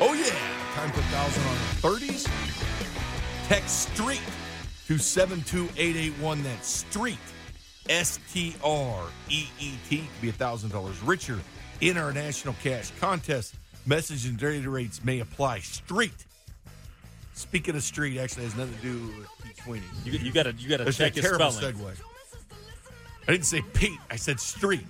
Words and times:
Oh, 0.00 0.14
yeah. 0.14 0.30
Time 0.74 0.90
put 0.92 1.02
1,000 1.04 1.42
on 1.42 1.56
the 1.98 2.06
30s. 2.06 3.48
Text 3.48 3.94
STREET 3.94 4.20
to 4.86 4.98
72881. 4.98 6.42
That's 6.42 6.68
STREET. 6.68 7.18
S 7.88 8.18
T 8.32 8.54
R 8.62 9.04
E 9.30 9.46
E 9.58 9.72
T. 9.88 9.98
Could 9.98 10.20
be 10.20 10.30
$1,000 10.32 10.94
richer 11.06 11.38
in 11.80 11.96
our 11.96 12.12
national 12.12 12.54
cash 12.62 12.90
contest. 13.00 13.54
Message 13.86 14.26
and 14.26 14.36
data 14.38 14.68
rates 14.68 15.02
may 15.02 15.20
apply. 15.20 15.60
Street. 15.60 16.12
Speaking 17.32 17.74
of 17.76 17.82
street, 17.82 18.18
actually 18.18 18.44
has 18.44 18.56
nothing 18.56 18.74
to 18.76 18.82
do 18.82 19.06
with 19.16 19.28
Pete 19.42 19.56
Sweeney. 19.64 19.86
You, 20.04 20.12
you 20.12 20.32
gotta 20.32 20.52
you 20.58 20.68
gotta 20.68 20.84
That's 20.84 20.96
check 20.96 21.12
a 21.12 21.20
your 21.20 21.22
terrible 21.22 21.50
spelling. 21.52 21.76
segue. 21.76 22.00
I 23.28 23.32
didn't 23.32 23.46
say 23.46 23.62
Pete. 23.72 23.98
I 24.10 24.16
said 24.16 24.40
Street. 24.40 24.84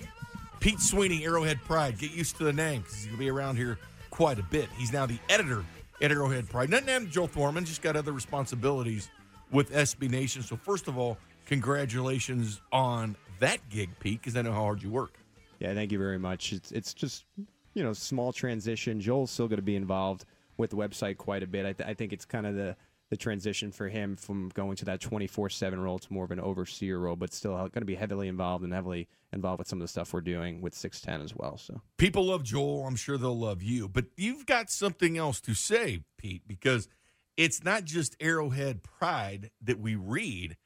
Pete 0.59 0.81
Sweeney, 0.81 1.25
Arrowhead 1.25 1.59
Pride. 1.65 1.99
Get 1.99 2.11
used 2.11 2.37
to 2.39 2.45
the 2.45 2.53
name 2.53 2.81
because 2.81 2.97
he's 2.97 3.05
going 3.07 3.17
to 3.17 3.21
be 3.21 3.31
around 3.31 3.57
here 3.57 3.79
quite 4.19 4.41
a 4.41 4.43
bit. 4.43 4.69
He's 4.77 4.93
now 4.93 5.07
the 5.07 5.21
editor 5.29 5.65
at 6.03 6.11
Arrowhead 6.11 6.49
Pride. 6.51 6.69
Nothing 6.71 6.89
happened 6.89 7.07
to 7.07 7.15
Joel 7.15 7.29
Thorman, 7.29 7.65
just 7.65 7.83
got 7.83 7.95
other 7.95 8.11
responsibilities 8.11 9.11
with 9.53 9.71
SB 9.71 10.11
Nation. 10.11 10.43
So, 10.43 10.57
first 10.57 10.89
of 10.89 10.99
all, 10.99 11.17
congratulations 11.47 12.61
on 12.73 13.15
that 13.39 13.61
gig, 13.71 13.91
Pete, 14.01 14.21
because 14.21 14.37
I 14.37 14.43
know 14.43 14.51
how 14.51 14.63
hard 14.63 14.83
you 14.83 14.91
work. 14.91 15.21
Yeah, 15.61 15.73
thank 15.73 15.93
you 15.93 15.99
very 15.99 16.19
much. 16.19 16.53
It's 16.53 16.73
it's 16.73 16.95
just 16.95 17.27
you 17.75 17.85
know 17.85 17.93
small 17.93 18.33
transition. 18.33 19.01
Joel's 19.01 19.31
still 19.31 19.47
going 19.47 19.59
to 19.59 19.63
be 19.63 19.77
involved 19.77 20.25
with 20.57 20.71
the 20.71 20.77
website 20.77 21.17
quite 21.17 21.45
a 21.45 21.47
bit. 21.47 21.65
I, 21.65 21.73
th- 21.73 21.89
I 21.89 21.95
think 21.95 22.13
it's 22.13 22.25
kind 22.25 22.45
of 22.45 22.57
the 22.57 22.75
the 23.11 23.17
transition 23.17 23.73
for 23.73 23.89
him 23.89 24.17
from 24.17 24.51
going 24.51 24.77
to 24.77 24.85
that 24.85 25.01
24/7 25.01 25.83
role 25.83 25.99
to 25.99 26.13
more 26.13 26.25
of 26.25 26.31
an 26.31 26.41
overseer 26.41 26.99
role, 26.99 27.17
but 27.17 27.33
still 27.33 27.57
going 27.57 27.73
to 27.73 27.85
be 27.85 27.95
heavily 27.95 28.29
involved 28.29 28.65
and 28.65 28.73
heavily 28.73 29.09
involved 29.33 29.59
with 29.59 29.69
some 29.69 29.81
of 29.81 29.85
the 29.85 29.89
stuff 29.89 30.13
we're 30.13 30.21
doing 30.21 30.61
with 30.61 30.75
610 30.75 31.25
as 31.25 31.35
well. 31.35 31.57
So 31.57 31.81
People 31.97 32.27
love 32.27 32.43
Joel. 32.43 32.87
I'm 32.87 32.97
sure 32.97 33.17
they'll 33.17 33.39
love 33.39 33.63
you. 33.63 33.89
But 33.89 34.07
you've 34.17 34.47
got 34.47 34.71
something 34.71 35.17
else 35.17 35.41
to 35.43 35.55
say, 35.55 36.05
Pete, 36.19 36.43
because 36.47 36.89
it's 37.37 37.65
not 37.65 37.85
just 37.85 38.17
Arrowhead 38.21 38.83
Pride 38.83 39.51
that 39.63 39.79
we 39.79 39.95
read. 39.95 40.57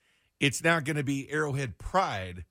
It's 0.40 0.64
now 0.64 0.80
going 0.80 0.96
to 0.96 1.04
be 1.04 1.30
Arrowhead 1.30 1.78
Pride 1.78 2.44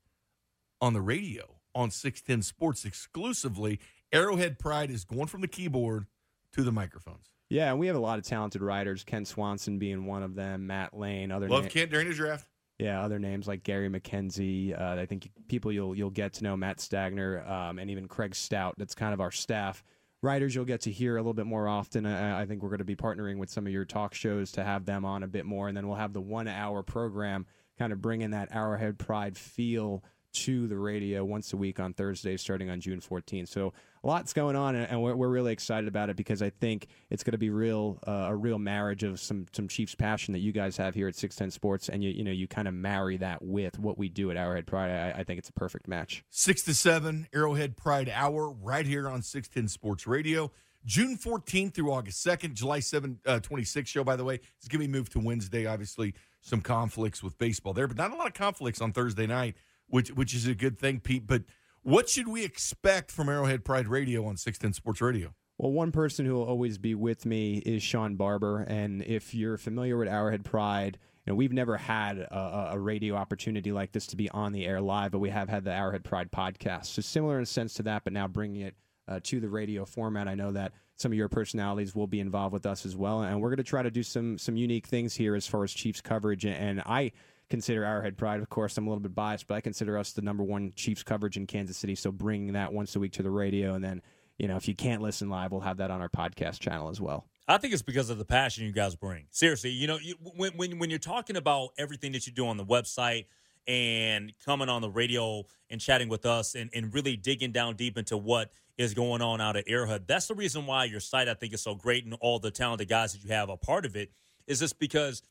on 0.80 0.94
the 0.94 1.00
radio 1.02 1.58
on 1.74 1.90
610 1.90 2.42
Sports 2.42 2.84
exclusively. 2.84 3.78
Arrowhead 4.12 4.58
Pride 4.58 4.90
is 4.90 5.04
going 5.04 5.26
from 5.26 5.42
the 5.42 5.48
keyboard 5.48 6.06
to 6.52 6.62
the 6.62 6.72
microphones. 6.72 7.31
Yeah, 7.52 7.68
and 7.68 7.78
we 7.78 7.86
have 7.88 7.96
a 7.96 8.00
lot 8.00 8.18
of 8.18 8.24
talented 8.24 8.62
writers. 8.62 9.04
Kent 9.04 9.28
Swanson 9.28 9.78
being 9.78 10.06
one 10.06 10.22
of 10.22 10.34
them. 10.34 10.66
Matt 10.66 10.96
Lane, 10.96 11.30
other 11.30 11.50
Love 11.50 11.64
na- 11.64 11.68
Kent 11.68 11.90
during 11.90 12.08
the 12.08 12.14
draft. 12.14 12.48
Yeah, 12.78 13.04
other 13.04 13.18
names 13.18 13.46
like 13.46 13.62
Gary 13.62 13.90
McKenzie. 13.90 14.78
Uh, 14.78 14.98
I 14.98 15.04
think 15.04 15.30
people 15.48 15.70
you'll 15.70 15.94
you'll 15.94 16.08
get 16.08 16.32
to 16.34 16.44
know 16.44 16.56
Matt 16.56 16.78
Stagner 16.78 17.46
um, 17.46 17.78
and 17.78 17.90
even 17.90 18.08
Craig 18.08 18.34
Stout. 18.34 18.76
That's 18.78 18.94
kind 18.94 19.12
of 19.12 19.20
our 19.20 19.30
staff. 19.30 19.84
Writers 20.22 20.54
you'll 20.54 20.64
get 20.64 20.80
to 20.82 20.90
hear 20.90 21.16
a 21.16 21.20
little 21.20 21.34
bit 21.34 21.44
more 21.44 21.68
often. 21.68 22.06
Uh, 22.06 22.36
I 22.40 22.46
think 22.46 22.62
we're 22.62 22.70
going 22.70 22.78
to 22.78 22.84
be 22.84 22.96
partnering 22.96 23.36
with 23.36 23.50
some 23.50 23.66
of 23.66 23.72
your 23.72 23.84
talk 23.84 24.14
shows 24.14 24.50
to 24.52 24.64
have 24.64 24.86
them 24.86 25.04
on 25.04 25.22
a 25.22 25.28
bit 25.28 25.44
more, 25.44 25.68
and 25.68 25.76
then 25.76 25.86
we'll 25.86 25.98
have 25.98 26.14
the 26.14 26.22
one 26.22 26.48
hour 26.48 26.82
program 26.82 27.44
kind 27.78 27.92
of 27.92 28.00
bringing 28.00 28.30
that 28.30 28.48
Arrowhead 28.52 28.98
Pride 28.98 29.36
feel 29.36 30.02
to 30.32 30.66
the 30.66 30.76
radio 30.76 31.24
once 31.24 31.52
a 31.52 31.56
week 31.56 31.80
on 31.80 31.92
Thursdays 31.92 32.40
starting 32.40 32.70
on 32.70 32.80
June 32.80 33.00
14th. 33.00 33.48
So 33.48 33.72
a 34.02 34.06
lot's 34.06 34.32
going 34.32 34.56
on, 34.56 34.74
and 34.74 35.00
we're, 35.02 35.14
we're 35.14 35.28
really 35.28 35.52
excited 35.52 35.86
about 35.88 36.10
it 36.10 36.16
because 36.16 36.42
I 36.42 36.50
think 36.50 36.88
it's 37.10 37.22
going 37.22 37.32
to 37.32 37.38
be 37.38 37.50
real 37.50 37.98
uh, 38.06 38.26
a 38.28 38.34
real 38.36 38.58
marriage 38.58 39.02
of 39.02 39.20
some 39.20 39.46
some 39.52 39.68
Chiefs 39.68 39.94
passion 39.94 40.32
that 40.32 40.40
you 40.40 40.52
guys 40.52 40.76
have 40.76 40.94
here 40.94 41.08
at 41.08 41.14
610 41.14 41.50
Sports, 41.50 41.88
and 41.88 42.02
you 42.02 42.10
you 42.10 42.24
know 42.24 42.32
you 42.32 42.48
kind 42.48 42.66
of 42.66 42.74
marry 42.74 43.16
that 43.18 43.42
with 43.42 43.78
what 43.78 43.98
we 43.98 44.08
do 44.08 44.30
at 44.30 44.36
Arrowhead 44.36 44.66
Pride. 44.66 44.90
I, 44.90 45.20
I 45.20 45.24
think 45.24 45.38
it's 45.38 45.48
a 45.48 45.54
perfect 45.54 45.86
match. 45.86 46.24
6 46.30 46.62
to 46.62 46.74
7, 46.74 47.28
Arrowhead 47.32 47.76
Pride 47.76 48.10
Hour, 48.12 48.50
right 48.50 48.86
here 48.86 49.08
on 49.08 49.22
610 49.22 49.68
Sports 49.68 50.06
Radio. 50.06 50.50
June 50.84 51.16
14th 51.16 51.74
through 51.74 51.92
August 51.92 52.26
2nd, 52.26 52.54
July 52.54 52.80
7, 52.80 53.20
uh, 53.24 53.38
26th 53.38 53.86
show, 53.86 54.02
by 54.02 54.16
the 54.16 54.24
way, 54.24 54.34
is 54.60 54.68
going 54.68 54.82
to 54.82 54.88
be 54.88 54.88
moved 54.88 55.12
to 55.12 55.20
Wednesday. 55.20 55.64
Obviously, 55.64 56.14
some 56.40 56.60
conflicts 56.60 57.22
with 57.22 57.38
baseball 57.38 57.72
there, 57.72 57.86
but 57.86 57.96
not 57.96 58.10
a 58.10 58.16
lot 58.16 58.26
of 58.26 58.34
conflicts 58.34 58.80
on 58.80 58.92
Thursday 58.92 59.26
night, 59.26 59.54
which 59.86 60.10
which 60.10 60.34
is 60.34 60.46
a 60.46 60.54
good 60.54 60.78
thing, 60.78 61.00
Pete. 61.00 61.26
But 61.26 61.42
what 61.82 62.08
should 62.08 62.28
we 62.28 62.44
expect 62.44 63.10
from 63.10 63.28
Arrowhead 63.28 63.64
Pride 63.64 63.88
Radio 63.88 64.24
on 64.26 64.36
610 64.36 64.74
Sports 64.74 65.00
Radio? 65.00 65.34
Well, 65.58 65.72
one 65.72 65.92
person 65.92 66.26
who 66.26 66.34
will 66.34 66.44
always 66.44 66.78
be 66.78 66.94
with 66.94 67.26
me 67.26 67.58
is 67.58 67.82
Sean 67.82 68.16
Barber, 68.16 68.62
and 68.62 69.02
if 69.02 69.34
you're 69.34 69.58
familiar 69.58 69.96
with 69.96 70.08
Arrowhead 70.08 70.44
Pride, 70.44 70.98
you 71.24 71.30
know 71.30 71.36
we've 71.36 71.52
never 71.52 71.76
had 71.76 72.18
a, 72.18 72.70
a 72.72 72.78
radio 72.78 73.14
opportunity 73.14 73.70
like 73.70 73.92
this 73.92 74.06
to 74.08 74.16
be 74.16 74.28
on 74.30 74.52
the 74.52 74.66
air 74.66 74.80
live, 74.80 75.12
but 75.12 75.18
we 75.20 75.30
have 75.30 75.48
had 75.48 75.64
the 75.64 75.72
Arrowhead 75.72 76.04
Pride 76.04 76.32
podcast, 76.32 76.86
so 76.86 77.02
similar 77.02 77.36
in 77.36 77.42
a 77.42 77.46
sense 77.46 77.74
to 77.74 77.82
that, 77.84 78.02
but 78.04 78.12
now 78.12 78.26
bringing 78.26 78.62
it 78.62 78.74
uh, 79.08 79.20
to 79.24 79.40
the 79.40 79.48
radio 79.48 79.84
format. 79.84 80.26
I 80.26 80.34
know 80.34 80.52
that 80.52 80.72
some 80.96 81.12
of 81.12 81.18
your 81.18 81.28
personalities 81.28 81.94
will 81.94 82.06
be 82.06 82.20
involved 82.20 82.52
with 82.52 82.66
us 82.66 82.86
as 82.86 82.96
well, 82.96 83.22
and 83.22 83.40
we're 83.40 83.50
going 83.50 83.56
to 83.58 83.62
try 83.62 83.82
to 83.82 83.90
do 83.90 84.02
some 84.02 84.38
some 84.38 84.56
unique 84.56 84.86
things 84.86 85.14
here 85.14 85.34
as 85.34 85.46
far 85.46 85.64
as 85.64 85.72
Chiefs 85.72 86.00
coverage, 86.00 86.44
and 86.44 86.80
I 86.86 87.12
consider 87.52 87.84
Arrowhead 87.84 88.16
Pride. 88.16 88.40
Of 88.40 88.48
course, 88.48 88.78
I'm 88.78 88.86
a 88.86 88.90
little 88.90 89.02
bit 89.02 89.14
biased, 89.14 89.46
but 89.46 89.56
I 89.56 89.60
consider 89.60 89.98
us 89.98 90.12
the 90.12 90.22
number 90.22 90.42
one 90.42 90.72
Chiefs 90.74 91.02
coverage 91.02 91.36
in 91.36 91.46
Kansas 91.46 91.76
City. 91.76 91.94
So 91.94 92.10
bringing 92.10 92.54
that 92.54 92.72
once 92.72 92.96
a 92.96 92.98
week 92.98 93.12
to 93.12 93.22
the 93.22 93.30
radio, 93.30 93.74
and 93.74 93.84
then 93.84 94.00
you 94.38 94.48
know 94.48 94.56
if 94.56 94.66
you 94.66 94.74
can't 94.74 95.02
listen 95.02 95.28
live, 95.28 95.52
we'll 95.52 95.60
have 95.60 95.76
that 95.76 95.90
on 95.90 96.00
our 96.00 96.08
podcast 96.08 96.60
channel 96.60 96.88
as 96.88 96.98
well. 96.98 97.26
I 97.46 97.58
think 97.58 97.74
it's 97.74 97.82
because 97.82 98.08
of 98.08 98.16
the 98.16 98.24
passion 98.24 98.64
you 98.64 98.72
guys 98.72 98.96
bring. 98.96 99.26
Seriously, 99.30 99.68
you 99.68 99.86
know, 99.86 99.98
you, 99.98 100.14
when, 100.34 100.52
when 100.52 100.78
when 100.78 100.88
you're 100.88 100.98
talking 100.98 101.36
about 101.36 101.70
everything 101.76 102.12
that 102.12 102.26
you 102.26 102.32
do 102.32 102.46
on 102.46 102.56
the 102.56 102.64
website 102.64 103.26
and 103.68 104.32
coming 104.42 104.70
on 104.70 104.80
the 104.80 104.90
radio 104.90 105.44
and 105.68 105.78
chatting 105.78 106.08
with 106.08 106.24
us 106.24 106.54
and, 106.54 106.70
and 106.72 106.94
really 106.94 107.18
digging 107.18 107.52
down 107.52 107.76
deep 107.76 107.98
into 107.98 108.16
what 108.16 108.50
is 108.78 108.94
going 108.94 109.20
on 109.20 109.42
out 109.42 109.56
at 109.56 109.64
Arrowhead, 109.68 110.06
that's 110.08 110.26
the 110.26 110.34
reason 110.34 110.64
why 110.64 110.84
your 110.84 111.00
site 111.00 111.28
I 111.28 111.34
think 111.34 111.52
is 111.52 111.60
so 111.60 111.74
great 111.74 112.06
and 112.06 112.14
all 112.14 112.38
the 112.38 112.50
talented 112.50 112.88
guys 112.88 113.12
that 113.12 113.22
you 113.22 113.30
have 113.30 113.50
a 113.50 113.58
part 113.58 113.84
of 113.84 113.94
it 113.94 114.10
is 114.46 114.58
just 114.58 114.78
because, 114.78 115.22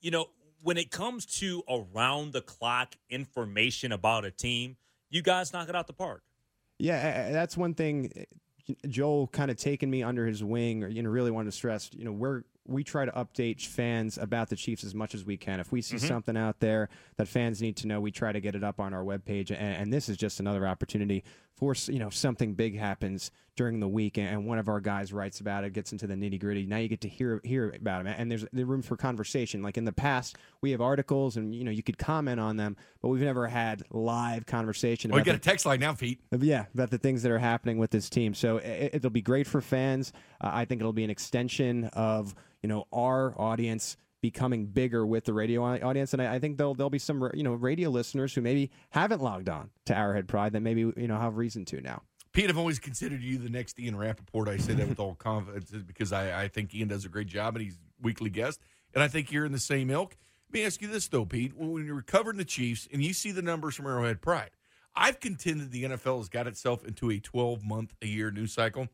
you 0.00 0.10
know, 0.10 0.26
when 0.66 0.76
it 0.76 0.90
comes 0.90 1.24
to 1.24 1.62
around 1.68 2.32
the 2.32 2.40
clock 2.40 2.96
information 3.08 3.92
about 3.92 4.24
a 4.24 4.32
team, 4.32 4.76
you 5.08 5.22
guys 5.22 5.52
knock 5.52 5.68
it 5.68 5.76
out 5.76 5.86
the 5.86 5.92
park. 5.92 6.24
Yeah, 6.80 7.30
that's 7.30 7.56
one 7.56 7.72
thing. 7.72 8.10
eh, 8.16 8.74
Joel 8.88 9.28
kind 9.28 9.48
of 9.48 9.58
taking 9.58 9.88
me 9.88 10.02
under 10.02 10.26
his 10.26 10.42
wing, 10.42 10.82
or 10.82 10.88
you 10.88 11.04
know, 11.04 11.08
really 11.08 11.30
wanted 11.30 11.52
to 11.52 11.56
stress. 11.56 11.88
You 11.92 12.04
know, 12.04 12.10
we're 12.10 12.42
we 12.66 12.82
try 12.82 13.04
to 13.04 13.12
update 13.12 13.64
fans 13.64 14.18
about 14.18 14.48
the 14.48 14.56
Chiefs 14.56 14.82
as 14.82 14.92
much 14.92 15.14
as 15.14 15.24
we 15.24 15.36
can. 15.36 15.60
If 15.60 15.70
we 15.70 15.80
see 15.80 15.98
something 15.98 16.36
out 16.36 16.58
there 16.58 16.88
that 17.16 17.28
fans 17.28 17.62
need 17.62 17.76
to 17.76 17.86
know, 17.86 18.00
we 18.00 18.10
try 18.10 18.32
to 18.32 18.40
get 18.40 18.56
it 18.56 18.64
up 18.64 18.80
on 18.80 18.92
our 18.92 19.04
webpage. 19.04 19.52
And, 19.52 19.60
and 19.60 19.92
this 19.92 20.08
is 20.08 20.16
just 20.16 20.40
another 20.40 20.66
opportunity 20.66 21.22
for 21.56 21.74
you 21.86 21.98
know 21.98 22.10
something 22.10 22.54
big 22.54 22.78
happens 22.78 23.30
during 23.56 23.80
the 23.80 23.88
week, 23.88 24.18
and 24.18 24.46
one 24.46 24.58
of 24.58 24.68
our 24.68 24.80
guys 24.80 25.12
writes 25.14 25.40
about 25.40 25.64
it, 25.64 25.72
gets 25.72 25.90
into 25.90 26.06
the 26.06 26.14
nitty 26.14 26.38
gritty. 26.38 26.66
Now 26.66 26.76
you 26.76 26.88
get 26.88 27.00
to 27.00 27.08
hear 27.08 27.40
hear 27.42 27.70
about 27.70 28.06
it, 28.06 28.14
and 28.18 28.30
there's 28.30 28.44
the 28.52 28.64
room 28.64 28.82
for 28.82 28.96
conversation. 28.96 29.62
Like 29.62 29.78
in 29.78 29.84
the 29.84 29.92
past, 29.92 30.36
we 30.60 30.70
have 30.72 30.80
articles, 30.80 31.36
and 31.36 31.54
you 31.54 31.64
know 31.64 31.70
you 31.70 31.82
could 31.82 31.98
comment 31.98 32.38
on 32.38 32.56
them, 32.56 32.76
but 33.00 33.08
we've 33.08 33.22
never 33.22 33.46
had 33.48 33.82
live 33.90 34.44
conversation. 34.46 35.10
Oh, 35.12 35.16
you 35.16 35.24
got 35.24 35.32
the- 35.32 35.36
a 35.38 35.40
text 35.40 35.64
line 35.66 35.80
now, 35.80 35.94
Pete. 35.94 36.20
yeah, 36.38 36.66
about 36.74 36.90
the 36.90 36.98
things 36.98 37.22
that 37.22 37.32
are 37.32 37.38
happening 37.38 37.78
with 37.78 37.90
this 37.90 38.10
team. 38.10 38.34
So 38.34 38.58
it, 38.58 38.90
it'll 38.94 39.10
be 39.10 39.22
great 39.22 39.46
for 39.46 39.60
fans. 39.60 40.12
Uh, 40.40 40.50
I 40.52 40.64
think 40.66 40.80
it'll 40.82 40.92
be 40.92 41.04
an 41.04 41.10
extension 41.10 41.84
of 41.94 42.34
you 42.62 42.68
know 42.68 42.86
our 42.92 43.34
audience 43.40 43.96
becoming 44.22 44.66
bigger 44.66 45.06
with 45.06 45.24
the 45.24 45.32
radio 45.32 45.62
audience, 45.62 46.12
and 46.12 46.22
I, 46.22 46.34
I 46.34 46.38
think 46.38 46.56
there'll 46.56 46.74
there'll 46.74 46.90
be 46.90 46.98
some 46.98 47.30
you 47.34 47.42
know 47.42 47.54
radio 47.54 47.90
listeners 47.90 48.34
who 48.34 48.40
maybe 48.40 48.70
haven't 48.90 49.22
logged 49.22 49.48
on 49.48 49.70
to 49.86 49.96
Arrowhead 49.96 50.28
Pride 50.28 50.52
that 50.52 50.60
maybe 50.60 50.80
you 50.80 51.08
know 51.08 51.18
have 51.18 51.36
reason 51.36 51.64
to 51.66 51.80
now. 51.80 52.02
Pete, 52.32 52.50
I've 52.50 52.58
always 52.58 52.78
considered 52.78 53.22
you 53.22 53.38
the 53.38 53.48
next 53.48 53.80
Ian 53.80 53.96
Rapoport. 53.96 54.48
I 54.48 54.58
say 54.58 54.74
that 54.74 54.88
with 54.88 55.00
all 55.00 55.14
confidence 55.18 55.70
because 55.70 56.12
I, 56.12 56.42
I 56.42 56.48
think 56.48 56.74
Ian 56.74 56.88
does 56.88 57.06
a 57.06 57.08
great 57.08 57.28
job 57.28 57.56
and 57.56 57.64
he's 57.64 57.78
weekly 58.02 58.28
guest. 58.28 58.60
And 58.92 59.02
I 59.02 59.08
think 59.08 59.32
you're 59.32 59.46
in 59.46 59.52
the 59.52 59.58
same 59.58 59.90
ilk. 59.90 60.18
Let 60.48 60.60
me 60.60 60.66
ask 60.66 60.82
you 60.82 60.88
this, 60.88 61.08
though, 61.08 61.24
Pete. 61.24 61.56
When 61.56 61.86
you're 61.86 62.02
covering 62.02 62.36
the 62.36 62.44
Chiefs 62.44 62.86
and 62.92 63.02
you 63.02 63.14
see 63.14 63.32
the 63.32 63.40
numbers 63.40 63.74
from 63.74 63.86
Arrowhead 63.86 64.20
Pride, 64.20 64.50
I've 64.94 65.18
contended 65.18 65.70
the 65.70 65.84
NFL 65.84 66.18
has 66.18 66.28
got 66.28 66.46
itself 66.46 66.84
into 66.84 67.10
a 67.10 67.18
12 67.18 67.64
month 67.64 67.94
a 68.02 68.06
year 68.06 68.30
news 68.30 68.52
cycle. 68.52 68.88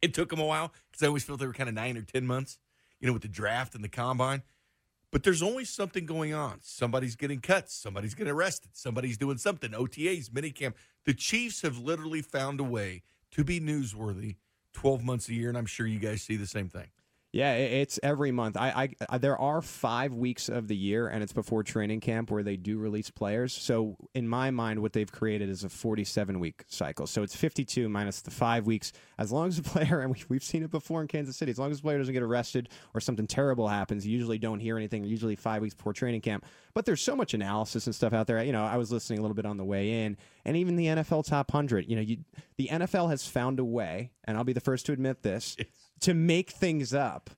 It 0.00 0.14
took 0.14 0.30
them 0.30 0.38
a 0.40 0.46
while 0.46 0.72
because 0.90 1.02
I 1.02 1.08
always 1.08 1.24
felt 1.24 1.40
they 1.40 1.46
were 1.46 1.52
kind 1.52 1.68
of 1.68 1.74
nine 1.74 1.96
or 1.96 2.02
10 2.02 2.26
months, 2.26 2.58
you 3.00 3.06
know, 3.06 3.12
with 3.12 3.22
the 3.22 3.28
draft 3.28 3.74
and 3.74 3.82
the 3.82 3.88
combine. 3.88 4.42
But 5.12 5.22
there's 5.22 5.42
always 5.42 5.70
something 5.70 6.04
going 6.04 6.34
on. 6.34 6.58
Somebody's 6.62 7.16
getting 7.16 7.40
cut, 7.40 7.70
Somebody's 7.70 8.14
getting 8.14 8.32
arrested. 8.32 8.70
Somebody's 8.74 9.16
doing 9.16 9.38
something. 9.38 9.70
OTAs, 9.70 10.30
minicamp. 10.30 10.74
The 11.04 11.14
Chiefs 11.14 11.62
have 11.62 11.78
literally 11.78 12.22
found 12.22 12.60
a 12.60 12.64
way 12.64 13.02
to 13.30 13.44
be 13.44 13.60
newsworthy 13.60 14.36
12 14.72 15.04
months 15.04 15.28
a 15.28 15.34
year, 15.34 15.48
and 15.48 15.56
I'm 15.56 15.66
sure 15.66 15.86
you 15.86 15.98
guys 15.98 16.22
see 16.22 16.36
the 16.36 16.46
same 16.46 16.68
thing. 16.68 16.88
Yeah, 17.36 17.52
it's 17.52 18.00
every 18.02 18.32
month. 18.32 18.56
I, 18.56 18.88
I, 19.10 19.18
there 19.18 19.38
are 19.38 19.60
five 19.60 20.14
weeks 20.14 20.48
of 20.48 20.68
the 20.68 20.74
year, 20.74 21.06
and 21.06 21.22
it's 21.22 21.34
before 21.34 21.62
training 21.62 22.00
camp 22.00 22.30
where 22.30 22.42
they 22.42 22.56
do 22.56 22.78
release 22.78 23.10
players. 23.10 23.52
So 23.52 23.98
in 24.14 24.26
my 24.26 24.50
mind, 24.50 24.80
what 24.80 24.94
they've 24.94 25.12
created 25.12 25.50
is 25.50 25.62
a 25.62 25.68
47 25.68 26.40
week 26.40 26.64
cycle. 26.66 27.06
So 27.06 27.22
it's 27.22 27.36
52 27.36 27.90
minus 27.90 28.22
the 28.22 28.30
five 28.30 28.64
weeks. 28.66 28.94
As 29.18 29.32
long 29.32 29.48
as 29.48 29.60
the 29.60 29.62
player, 29.68 30.00
and 30.00 30.14
we, 30.14 30.24
we've 30.30 30.42
seen 30.42 30.62
it 30.62 30.70
before 30.70 31.02
in 31.02 31.08
Kansas 31.08 31.36
City, 31.36 31.50
as 31.50 31.58
long 31.58 31.70
as 31.70 31.76
the 31.76 31.82
player 31.82 31.98
doesn't 31.98 32.14
get 32.14 32.22
arrested 32.22 32.70
or 32.94 33.02
something 33.02 33.26
terrible 33.26 33.68
happens, 33.68 34.06
you 34.06 34.16
usually 34.16 34.38
don't 34.38 34.60
hear 34.60 34.78
anything. 34.78 35.04
Usually 35.04 35.36
five 35.36 35.60
weeks 35.60 35.74
before 35.74 35.92
training 35.92 36.22
camp. 36.22 36.46
But 36.72 36.86
there's 36.86 37.02
so 37.02 37.14
much 37.14 37.34
analysis 37.34 37.84
and 37.84 37.94
stuff 37.94 38.14
out 38.14 38.26
there. 38.26 38.42
You 38.42 38.52
know, 38.52 38.64
I 38.64 38.78
was 38.78 38.90
listening 38.90 39.18
a 39.18 39.22
little 39.22 39.34
bit 39.34 39.44
on 39.44 39.58
the 39.58 39.64
way 39.64 40.04
in, 40.04 40.16
and 40.46 40.56
even 40.56 40.76
the 40.76 40.86
NFL 40.86 41.26
top 41.26 41.52
100. 41.52 41.86
You 41.86 41.96
know, 41.96 42.02
you 42.02 42.16
the 42.56 42.68
NFL 42.68 43.10
has 43.10 43.26
found 43.26 43.60
a 43.60 43.64
way, 43.64 44.12
and 44.24 44.38
I'll 44.38 44.44
be 44.44 44.54
the 44.54 44.60
first 44.60 44.86
to 44.86 44.92
admit 44.92 45.22
this 45.22 45.54
to 46.00 46.14
make 46.14 46.50
things 46.50 46.94
up 46.94 47.30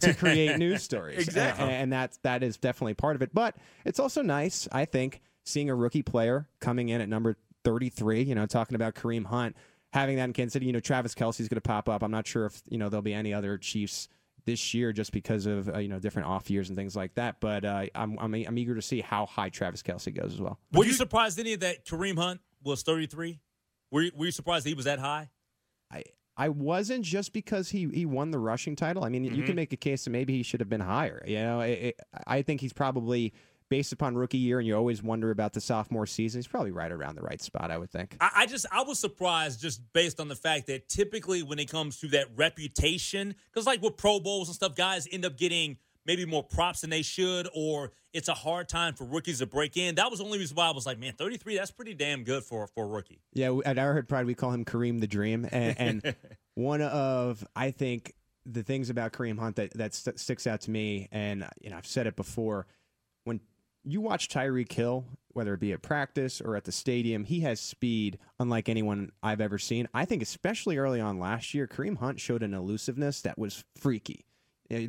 to 0.00 0.14
create 0.14 0.58
news 0.58 0.82
stories. 0.82 1.18
Exactly. 1.18 1.64
And, 1.64 1.72
and 1.72 1.92
that's 1.92 2.18
that 2.18 2.42
is 2.42 2.56
definitely 2.56 2.94
part 2.94 3.16
of 3.16 3.22
it. 3.22 3.34
But 3.34 3.56
it's 3.84 4.00
also 4.00 4.22
nice, 4.22 4.68
I 4.72 4.84
think, 4.84 5.20
seeing 5.44 5.70
a 5.70 5.74
rookie 5.74 6.02
player 6.02 6.48
coming 6.60 6.88
in 6.88 7.00
at 7.00 7.08
number 7.08 7.36
33, 7.64 8.22
you 8.22 8.34
know, 8.34 8.46
talking 8.46 8.74
about 8.74 8.94
Kareem 8.94 9.26
Hunt, 9.26 9.56
having 9.92 10.16
that 10.16 10.24
in 10.24 10.32
Kansas 10.32 10.52
City, 10.52 10.66
you 10.66 10.72
know, 10.72 10.80
Travis 10.80 11.14
Kelce's 11.14 11.48
going 11.48 11.56
to 11.56 11.60
pop 11.60 11.88
up. 11.88 12.02
I'm 12.02 12.10
not 12.10 12.26
sure 12.26 12.46
if, 12.46 12.62
you 12.68 12.78
know, 12.78 12.88
there'll 12.88 13.02
be 13.02 13.14
any 13.14 13.34
other 13.34 13.58
Chiefs 13.58 14.08
this 14.44 14.74
year 14.74 14.92
just 14.92 15.12
because 15.12 15.46
of, 15.46 15.68
uh, 15.68 15.78
you 15.78 15.88
know, 15.88 15.98
different 15.98 16.28
off 16.28 16.48
years 16.50 16.68
and 16.68 16.76
things 16.76 16.94
like 16.94 17.14
that. 17.14 17.40
But 17.40 17.64
uh, 17.64 17.86
I'm, 17.94 18.18
I'm, 18.20 18.34
I'm 18.34 18.58
eager 18.58 18.74
to 18.74 18.82
see 18.82 19.00
how 19.00 19.26
high 19.26 19.48
Travis 19.48 19.82
Kelce 19.82 20.14
goes 20.14 20.34
as 20.34 20.40
well. 20.40 20.60
Were 20.72 20.84
you 20.84 20.92
surprised 20.92 21.40
any 21.40 21.54
of 21.54 21.60
that 21.60 21.84
Kareem 21.84 22.16
Hunt 22.18 22.40
was 22.62 22.82
33? 22.82 23.40
Were 23.90 24.02
you, 24.02 24.12
were 24.14 24.26
you 24.26 24.32
surprised 24.32 24.66
he 24.66 24.74
was 24.74 24.84
that 24.84 24.98
high? 24.98 25.30
I 25.90 26.04
I 26.36 26.50
wasn't 26.50 27.04
just 27.04 27.32
because 27.32 27.70
he 27.70 27.88
he 27.92 28.04
won 28.04 28.30
the 28.30 28.38
rushing 28.38 28.76
title. 28.76 29.04
I 29.04 29.08
mean, 29.08 29.24
you 29.24 29.30
can 29.30 29.42
mm-hmm. 29.42 29.54
make 29.54 29.72
a 29.72 29.76
case 29.76 30.04
that 30.04 30.10
maybe 30.10 30.36
he 30.36 30.42
should 30.42 30.60
have 30.60 30.68
been 30.68 30.80
higher. 30.80 31.22
You 31.26 31.38
know, 31.38 31.60
it, 31.60 31.70
it, 31.70 32.00
I 32.26 32.42
think 32.42 32.60
he's 32.60 32.74
probably 32.74 33.32
based 33.68 33.92
upon 33.92 34.16
rookie 34.16 34.38
year, 34.38 34.58
and 34.58 34.66
you 34.66 34.76
always 34.76 35.02
wonder 35.02 35.30
about 35.30 35.52
the 35.52 35.60
sophomore 35.60 36.06
season. 36.06 36.38
He's 36.38 36.46
probably 36.46 36.70
right 36.70 36.92
around 36.92 37.16
the 37.16 37.22
right 37.22 37.40
spot. 37.40 37.70
I 37.70 37.78
would 37.78 37.90
think. 37.90 38.16
I, 38.20 38.30
I 38.36 38.46
just 38.46 38.66
I 38.70 38.82
was 38.82 38.98
surprised 38.98 39.60
just 39.60 39.80
based 39.92 40.20
on 40.20 40.28
the 40.28 40.36
fact 40.36 40.66
that 40.66 40.88
typically 40.88 41.42
when 41.42 41.58
it 41.58 41.70
comes 41.70 41.98
to 42.00 42.08
that 42.08 42.26
reputation, 42.36 43.34
because 43.50 43.66
like 43.66 43.82
with 43.82 43.96
Pro 43.96 44.20
Bowls 44.20 44.48
and 44.48 44.54
stuff, 44.54 44.74
guys 44.74 45.08
end 45.10 45.24
up 45.24 45.36
getting 45.36 45.78
maybe 46.06 46.24
more 46.24 46.42
props 46.42 46.80
than 46.82 46.90
they 46.90 47.02
should, 47.02 47.48
or 47.54 47.92
it's 48.12 48.28
a 48.28 48.34
hard 48.34 48.68
time 48.68 48.94
for 48.94 49.04
rookies 49.04 49.40
to 49.40 49.46
break 49.46 49.76
in. 49.76 49.96
That 49.96 50.10
was 50.10 50.20
the 50.20 50.24
only 50.24 50.38
reason 50.38 50.54
why 50.56 50.68
I 50.68 50.70
was 50.70 50.86
like, 50.86 50.98
man, 50.98 51.12
33, 51.12 51.56
that's 51.56 51.70
pretty 51.70 51.94
damn 51.94 52.24
good 52.24 52.44
for 52.44 52.66
for 52.68 52.84
a 52.84 52.88
rookie. 52.88 53.20
Yeah, 53.32 53.58
at 53.64 53.78
Arrowhead 53.78 54.08
Pride, 54.08 54.26
we 54.26 54.34
call 54.34 54.52
him 54.52 54.64
Kareem 54.64 55.00
the 55.00 55.06
Dream, 55.06 55.46
and, 55.50 55.78
and 55.78 56.14
one 56.54 56.82
of 56.82 57.46
I 57.54 57.70
think 57.70 58.14
the 58.44 58.62
things 58.62 58.90
about 58.90 59.12
Kareem 59.12 59.38
Hunt 59.38 59.56
that 59.56 59.72
that 59.74 59.94
st- 59.94 60.18
sticks 60.20 60.46
out 60.46 60.60
to 60.62 60.70
me, 60.70 61.08
and 61.10 61.46
you 61.60 61.70
know 61.70 61.76
I've 61.76 61.86
said 61.86 62.06
it 62.06 62.16
before, 62.16 62.66
when 63.24 63.40
you 63.84 64.00
watch 64.00 64.28
Tyreek 64.28 64.72
Hill, 64.72 65.04
whether 65.32 65.54
it 65.54 65.60
be 65.60 65.72
at 65.72 65.82
practice 65.82 66.40
or 66.40 66.56
at 66.56 66.64
the 66.64 66.72
stadium, 66.72 67.24
he 67.24 67.40
has 67.40 67.60
speed 67.60 68.18
unlike 68.40 68.68
anyone 68.68 69.12
I've 69.22 69.40
ever 69.40 69.58
seen. 69.58 69.88
I 69.94 70.04
think 70.04 70.22
especially 70.22 70.76
early 70.78 71.00
on 71.00 71.20
last 71.20 71.54
year, 71.54 71.66
Kareem 71.68 71.98
Hunt 71.98 72.18
showed 72.20 72.42
an 72.42 72.52
elusiveness 72.54 73.20
that 73.22 73.38
was 73.38 73.64
freaky, 73.76 74.24
Eh, 74.70 74.88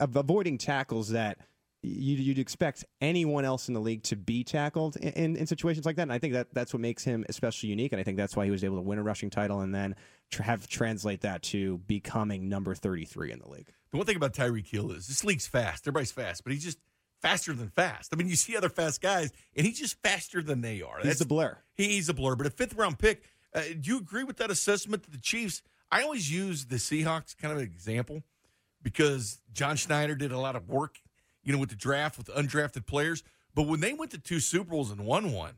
of 0.00 0.16
avoiding 0.16 0.58
tackles 0.58 1.10
that 1.10 1.38
you'd, 1.82 2.20
you'd 2.20 2.38
expect 2.38 2.84
anyone 3.00 3.44
else 3.44 3.68
in 3.68 3.74
the 3.74 3.80
league 3.80 4.02
to 4.04 4.16
be 4.16 4.44
tackled 4.44 4.96
in, 4.96 5.12
in, 5.12 5.36
in 5.36 5.46
situations 5.46 5.84
like 5.84 5.96
that. 5.96 6.02
And 6.02 6.12
I 6.12 6.18
think 6.18 6.34
that 6.34 6.54
that's 6.54 6.72
what 6.72 6.80
makes 6.80 7.04
him 7.04 7.24
especially 7.28 7.70
unique. 7.70 7.92
And 7.92 8.00
I 8.00 8.04
think 8.04 8.16
that's 8.16 8.36
why 8.36 8.44
he 8.44 8.50
was 8.50 8.64
able 8.64 8.76
to 8.76 8.82
win 8.82 8.98
a 8.98 9.02
rushing 9.02 9.30
title 9.30 9.60
and 9.60 9.74
then 9.74 9.96
tr- 10.30 10.42
have 10.42 10.68
translate 10.68 11.22
that 11.22 11.42
to 11.44 11.78
becoming 11.78 12.48
number 12.48 12.74
33 12.74 13.32
in 13.32 13.38
the 13.40 13.48
league. 13.48 13.68
The 13.90 13.96
one 13.96 14.06
thing 14.06 14.16
about 14.16 14.32
Tyreek 14.32 14.68
Hill 14.68 14.90
is 14.92 15.06
this 15.06 15.24
league's 15.24 15.46
fast. 15.46 15.82
Everybody's 15.84 16.12
fast, 16.12 16.44
but 16.44 16.52
he's 16.52 16.64
just 16.64 16.78
faster 17.20 17.52
than 17.52 17.68
fast. 17.68 18.10
I 18.12 18.16
mean, 18.16 18.28
you 18.28 18.36
see 18.36 18.56
other 18.56 18.68
fast 18.68 19.00
guys, 19.00 19.30
and 19.56 19.66
he's 19.66 19.78
just 19.78 20.00
faster 20.02 20.42
than 20.42 20.60
they 20.60 20.82
are. 20.82 20.98
He's 21.02 21.20
a 21.20 21.26
blur. 21.26 21.58
He, 21.74 21.88
he's 21.88 22.08
a 22.08 22.14
blur, 22.14 22.36
but 22.36 22.46
a 22.46 22.50
fifth 22.50 22.74
round 22.74 22.98
pick. 22.98 23.22
Uh, 23.54 23.62
do 23.80 23.90
you 23.90 23.98
agree 23.98 24.24
with 24.24 24.38
that 24.38 24.50
assessment 24.50 25.02
that 25.04 25.12
the 25.12 25.20
Chiefs? 25.20 25.62
I 25.90 26.02
always 26.02 26.32
use 26.32 26.66
the 26.66 26.76
Seahawks 26.76 27.36
kind 27.36 27.52
of 27.52 27.58
an 27.58 27.64
example 27.64 28.22
because 28.82 29.40
John 29.52 29.76
Schneider 29.76 30.14
did 30.14 30.32
a 30.32 30.38
lot 30.38 30.56
of 30.56 30.68
work, 30.68 31.00
you 31.42 31.52
know, 31.52 31.58
with 31.58 31.70
the 31.70 31.76
draft 31.76 32.18
with 32.18 32.28
undrafted 32.28 32.86
players. 32.86 33.22
But 33.54 33.66
when 33.66 33.80
they 33.80 33.92
went 33.92 34.10
to 34.12 34.18
two 34.18 34.40
Super 34.40 34.70
Bowls 34.70 34.90
and 34.90 35.04
won 35.04 35.32
one, 35.32 35.54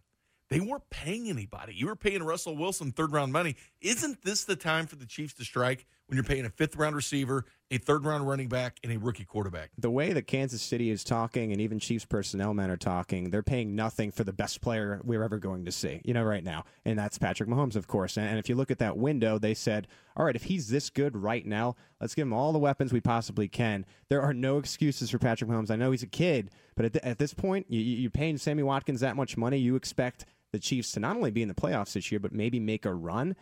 they 0.50 0.60
weren't 0.60 0.90
paying 0.90 1.28
anybody. 1.28 1.74
You 1.74 1.86
were 1.86 1.96
paying 1.96 2.22
Russell 2.22 2.56
Wilson 2.56 2.92
third 2.92 3.12
round 3.12 3.32
money. 3.32 3.56
Isn't 3.80 4.22
this 4.22 4.44
the 4.44 4.56
time 4.56 4.86
for 4.86 4.96
the 4.96 5.06
Chiefs 5.06 5.34
to 5.34 5.44
strike 5.44 5.86
when 6.06 6.16
you're 6.16 6.24
paying 6.24 6.44
a 6.44 6.50
fifth 6.50 6.76
round 6.76 6.94
receiver, 6.94 7.44
a 7.70 7.78
third 7.78 8.04
round 8.04 8.28
running 8.28 8.48
back, 8.48 8.78
and 8.84 8.92
a 8.92 8.98
rookie 8.98 9.24
quarterback? 9.24 9.70
The 9.78 9.90
way 9.90 10.12
that 10.12 10.26
Kansas 10.26 10.60
City 10.62 10.90
is 10.90 11.02
talking, 11.02 11.52
and 11.52 11.60
even 11.60 11.78
Chiefs 11.78 12.04
personnel 12.04 12.52
men 12.54 12.70
are 12.70 12.76
talking, 12.76 13.30
they're 13.30 13.42
paying 13.42 13.74
nothing 13.74 14.10
for 14.10 14.22
the 14.24 14.32
best 14.32 14.60
player 14.60 15.00
we're 15.04 15.22
ever 15.22 15.38
going 15.38 15.64
to 15.64 15.72
see, 15.72 16.00
you 16.04 16.12
know, 16.14 16.22
right 16.22 16.44
now. 16.44 16.64
And 16.84 16.98
that's 16.98 17.18
Patrick 17.18 17.48
Mahomes, 17.48 17.76
of 17.76 17.86
course. 17.86 18.16
And, 18.18 18.38
if 18.38 18.48
you 18.48 18.54
look 18.54 18.70
at 18.70 18.78
that 18.78 18.96
window, 18.98 19.38
they 19.38 19.54
said, 19.54 19.86
all 20.16 20.24
right, 20.26 20.36
if 20.36 20.44
he's 20.44 20.68
this 20.68 20.90
good 20.90 21.16
right 21.16 21.46
now, 21.46 21.74
let's 22.00 22.14
give 22.14 22.26
him 22.26 22.32
all 22.32 22.52
the 22.52 22.58
weapons 22.58 22.92
we 22.92 23.00
possibly 23.00 23.48
can. 23.48 23.86
There 24.08 24.22
are 24.22 24.34
no 24.34 24.58
excuses 24.58 25.10
for 25.10 25.18
Patrick 25.18 25.50
Mahomes. 25.50 25.70
I 25.70 25.76
know 25.76 25.90
he's 25.90 26.02
a 26.02 26.06
kid, 26.08 26.50
but 26.76 26.84
at, 26.84 26.96
at 26.96 27.18
this 27.18 27.32
point, 27.34 27.66
you- 27.70 27.80
you're 27.80 28.10
paying 28.10 28.36
Sammy 28.36 28.62
Watkins 28.62 29.00
that 29.00 29.16
much 29.16 29.36
money. 29.36 29.56
You 29.58 29.74
expect 29.76 30.26
the 30.52 30.58
Chiefs 30.60 30.92
to 30.92 31.00
not 31.00 31.16
only 31.16 31.30
be 31.32 31.42
in 31.42 31.48
the 31.48 31.54
playoffs 31.54 31.94
this 31.94 32.12
year, 32.12 32.20
but 32.20 32.32
maybe 32.32 32.60
make 32.60 32.84
a 32.84 32.94
run. 32.94 33.34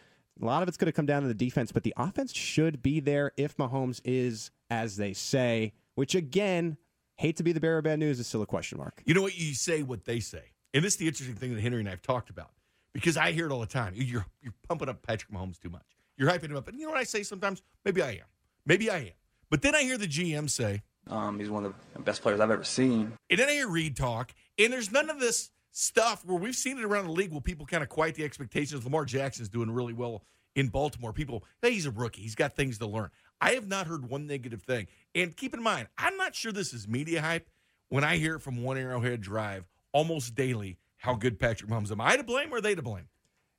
A 0.42 0.44
lot 0.44 0.62
of 0.62 0.68
it's 0.68 0.76
going 0.76 0.86
to 0.86 0.92
come 0.92 1.06
down 1.06 1.22
to 1.22 1.28
the 1.28 1.34
defense, 1.34 1.70
but 1.70 1.84
the 1.84 1.94
offense 1.96 2.32
should 2.34 2.82
be 2.82 2.98
there 2.98 3.30
if 3.36 3.56
Mahomes 3.56 4.00
is 4.04 4.50
as 4.70 4.96
they 4.96 5.12
say, 5.12 5.72
which 5.94 6.14
again, 6.14 6.76
hate 7.16 7.36
to 7.36 7.42
be 7.42 7.52
the 7.52 7.60
bearer 7.60 7.78
of 7.78 7.84
bad 7.84 7.98
news, 8.00 8.18
is 8.18 8.26
still 8.26 8.42
a 8.42 8.46
question 8.46 8.78
mark. 8.78 9.02
You 9.04 9.14
know 9.14 9.22
what? 9.22 9.38
You 9.38 9.54
say 9.54 9.82
what 9.82 10.04
they 10.04 10.18
say. 10.18 10.42
And 10.74 10.82
this 10.84 10.94
is 10.94 10.98
the 10.98 11.06
interesting 11.06 11.36
thing 11.36 11.54
that 11.54 11.60
Henry 11.60 11.78
and 11.80 11.88
I 11.88 11.92
have 11.92 12.02
talked 12.02 12.28
about 12.30 12.50
because 12.92 13.16
I 13.16 13.32
hear 13.32 13.46
it 13.46 13.52
all 13.52 13.60
the 13.60 13.66
time. 13.66 13.92
You're, 13.94 14.26
you're 14.42 14.54
pumping 14.68 14.88
up 14.88 15.02
Patrick 15.06 15.30
Mahomes 15.32 15.60
too 15.60 15.70
much. 15.70 15.84
You're 16.16 16.30
hyping 16.30 16.50
him 16.50 16.56
up. 16.56 16.66
And 16.68 16.78
you 16.78 16.86
know 16.86 16.90
what 16.92 16.98
I 17.00 17.04
say 17.04 17.22
sometimes? 17.22 17.62
Maybe 17.84 18.02
I 18.02 18.10
am. 18.12 18.26
Maybe 18.66 18.90
I 18.90 18.98
am. 18.98 19.12
But 19.50 19.62
then 19.62 19.74
I 19.74 19.82
hear 19.82 19.98
the 19.98 20.08
GM 20.08 20.48
say, 20.50 20.82
Um, 21.06 21.38
he's 21.38 21.50
one 21.50 21.64
of 21.64 21.74
the 21.92 22.00
best 22.00 22.22
players 22.22 22.40
I've 22.40 22.50
ever 22.50 22.64
seen. 22.64 23.12
and 23.30 23.38
then 23.38 23.48
I 23.48 23.52
hear 23.52 23.68
Reed 23.68 23.96
talk, 23.96 24.32
and 24.58 24.72
there's 24.72 24.90
none 24.90 25.10
of 25.10 25.20
this 25.20 25.50
stuff 25.72 26.24
where 26.24 26.38
we've 26.38 26.54
seen 26.54 26.78
it 26.78 26.84
around 26.84 27.06
the 27.06 27.12
league 27.12 27.32
where 27.32 27.40
people 27.40 27.66
kind 27.66 27.82
of 27.82 27.88
quiet 27.88 28.14
the 28.14 28.24
expectations. 28.24 28.84
Lamar 28.84 29.04
Jackson's 29.04 29.48
doing 29.48 29.70
really 29.70 29.92
well 29.92 30.22
in 30.54 30.68
Baltimore. 30.68 31.12
People, 31.12 31.44
hey, 31.62 31.72
he's 31.72 31.86
a 31.86 31.90
rookie. 31.90 32.22
He's 32.22 32.34
got 32.34 32.54
things 32.54 32.78
to 32.78 32.86
learn. 32.86 33.10
I 33.40 33.52
have 33.52 33.66
not 33.66 33.86
heard 33.86 34.08
one 34.08 34.26
negative 34.26 34.62
thing. 34.62 34.86
And 35.14 35.36
keep 35.36 35.54
in 35.54 35.62
mind, 35.62 35.88
I'm 35.98 36.16
not 36.16 36.34
sure 36.34 36.52
this 36.52 36.72
is 36.72 36.86
media 36.86 37.20
hype 37.20 37.48
when 37.88 38.04
I 38.04 38.16
hear 38.16 38.36
it 38.36 38.42
from 38.42 38.62
One 38.62 38.78
Arrowhead 38.78 39.20
Drive 39.20 39.66
almost 39.92 40.34
daily 40.34 40.78
how 40.98 41.14
good 41.14 41.40
Patrick 41.40 41.68
Mahomes. 41.68 41.90
Am 41.90 42.00
I 42.00 42.16
to 42.16 42.22
blame 42.22 42.52
or 42.52 42.58
are 42.58 42.60
they 42.60 42.74
to 42.74 42.82
blame? 42.82 43.08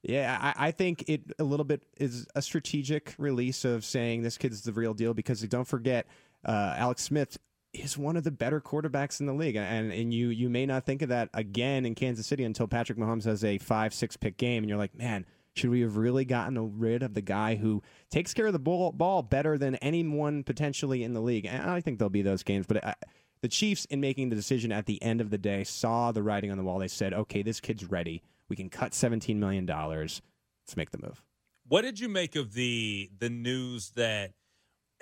Yeah, 0.01 0.37
I, 0.39 0.67
I 0.67 0.71
think 0.71 1.05
it 1.07 1.21
a 1.39 1.43
little 1.43 1.63
bit 1.63 1.83
is 1.97 2.27
a 2.35 2.41
strategic 2.41 3.15
release 3.17 3.65
of 3.65 3.85
saying 3.85 4.21
this 4.21 4.37
kid's 4.37 4.61
the 4.61 4.73
real 4.73 4.93
deal 4.93 5.13
because 5.13 5.41
don't 5.41 5.67
forget, 5.67 6.07
uh, 6.45 6.75
Alex 6.77 7.03
Smith 7.03 7.37
is 7.73 7.97
one 7.97 8.15
of 8.15 8.23
the 8.23 8.31
better 8.31 8.61
quarterbacks 8.61 9.19
in 9.19 9.25
the 9.25 9.33
league, 9.33 9.55
and 9.55 9.91
and 9.91 10.13
you 10.13 10.29
you 10.29 10.49
may 10.49 10.65
not 10.65 10.85
think 10.85 11.01
of 11.01 11.09
that 11.09 11.29
again 11.33 11.85
in 11.85 11.95
Kansas 11.95 12.27
City 12.27 12.43
until 12.43 12.67
Patrick 12.67 12.97
Mahomes 12.97 13.25
has 13.25 13.43
a 13.43 13.57
five 13.57 13.93
six 13.93 14.15
pick 14.15 14.37
game, 14.37 14.63
and 14.63 14.69
you're 14.69 14.77
like, 14.77 14.95
man. 14.95 15.25
Should 15.55 15.69
we 15.69 15.81
have 15.81 15.97
really 15.97 16.25
gotten 16.25 16.79
rid 16.79 17.03
of 17.03 17.13
the 17.13 17.21
guy 17.21 17.57
who 17.57 17.83
takes 18.09 18.33
care 18.33 18.47
of 18.47 18.53
the 18.53 18.57
ball, 18.57 18.91
ball 18.91 19.21
better 19.21 19.55
than 19.55 19.75
anyone 19.75 20.43
potentially 20.43 21.03
in 21.03 21.13
the 21.13 21.21
league? 21.21 21.45
And 21.45 21.69
I 21.69 21.79
think 21.79 21.99
there'll 21.99 22.09
be 22.09 22.23
those 22.23 22.41
games, 22.41 22.65
but 22.65 22.83
I, 22.83 22.95
the 23.43 23.47
Chiefs, 23.49 23.85
in 23.85 24.01
making 24.01 24.29
the 24.29 24.35
decision 24.35 24.71
at 24.71 24.87
the 24.87 24.99
end 25.03 25.21
of 25.21 25.29
the 25.29 25.37
day, 25.37 25.63
saw 25.63 26.11
the 26.11 26.23
writing 26.23 26.49
on 26.49 26.57
the 26.57 26.63
wall. 26.63 26.79
They 26.79 26.87
said, 26.87 27.13
"Okay, 27.13 27.43
this 27.43 27.59
kid's 27.59 27.85
ready. 27.85 28.23
We 28.49 28.55
can 28.55 28.69
cut 28.69 28.95
seventeen 28.95 29.39
million 29.39 29.67
dollars. 29.67 30.23
Let's 30.65 30.75
make 30.75 30.89
the 30.89 30.97
move." 30.97 31.21
What 31.67 31.83
did 31.83 31.99
you 31.99 32.09
make 32.09 32.35
of 32.35 32.53
the 32.53 33.11
the 33.19 33.29
news 33.29 33.91
that, 33.91 34.31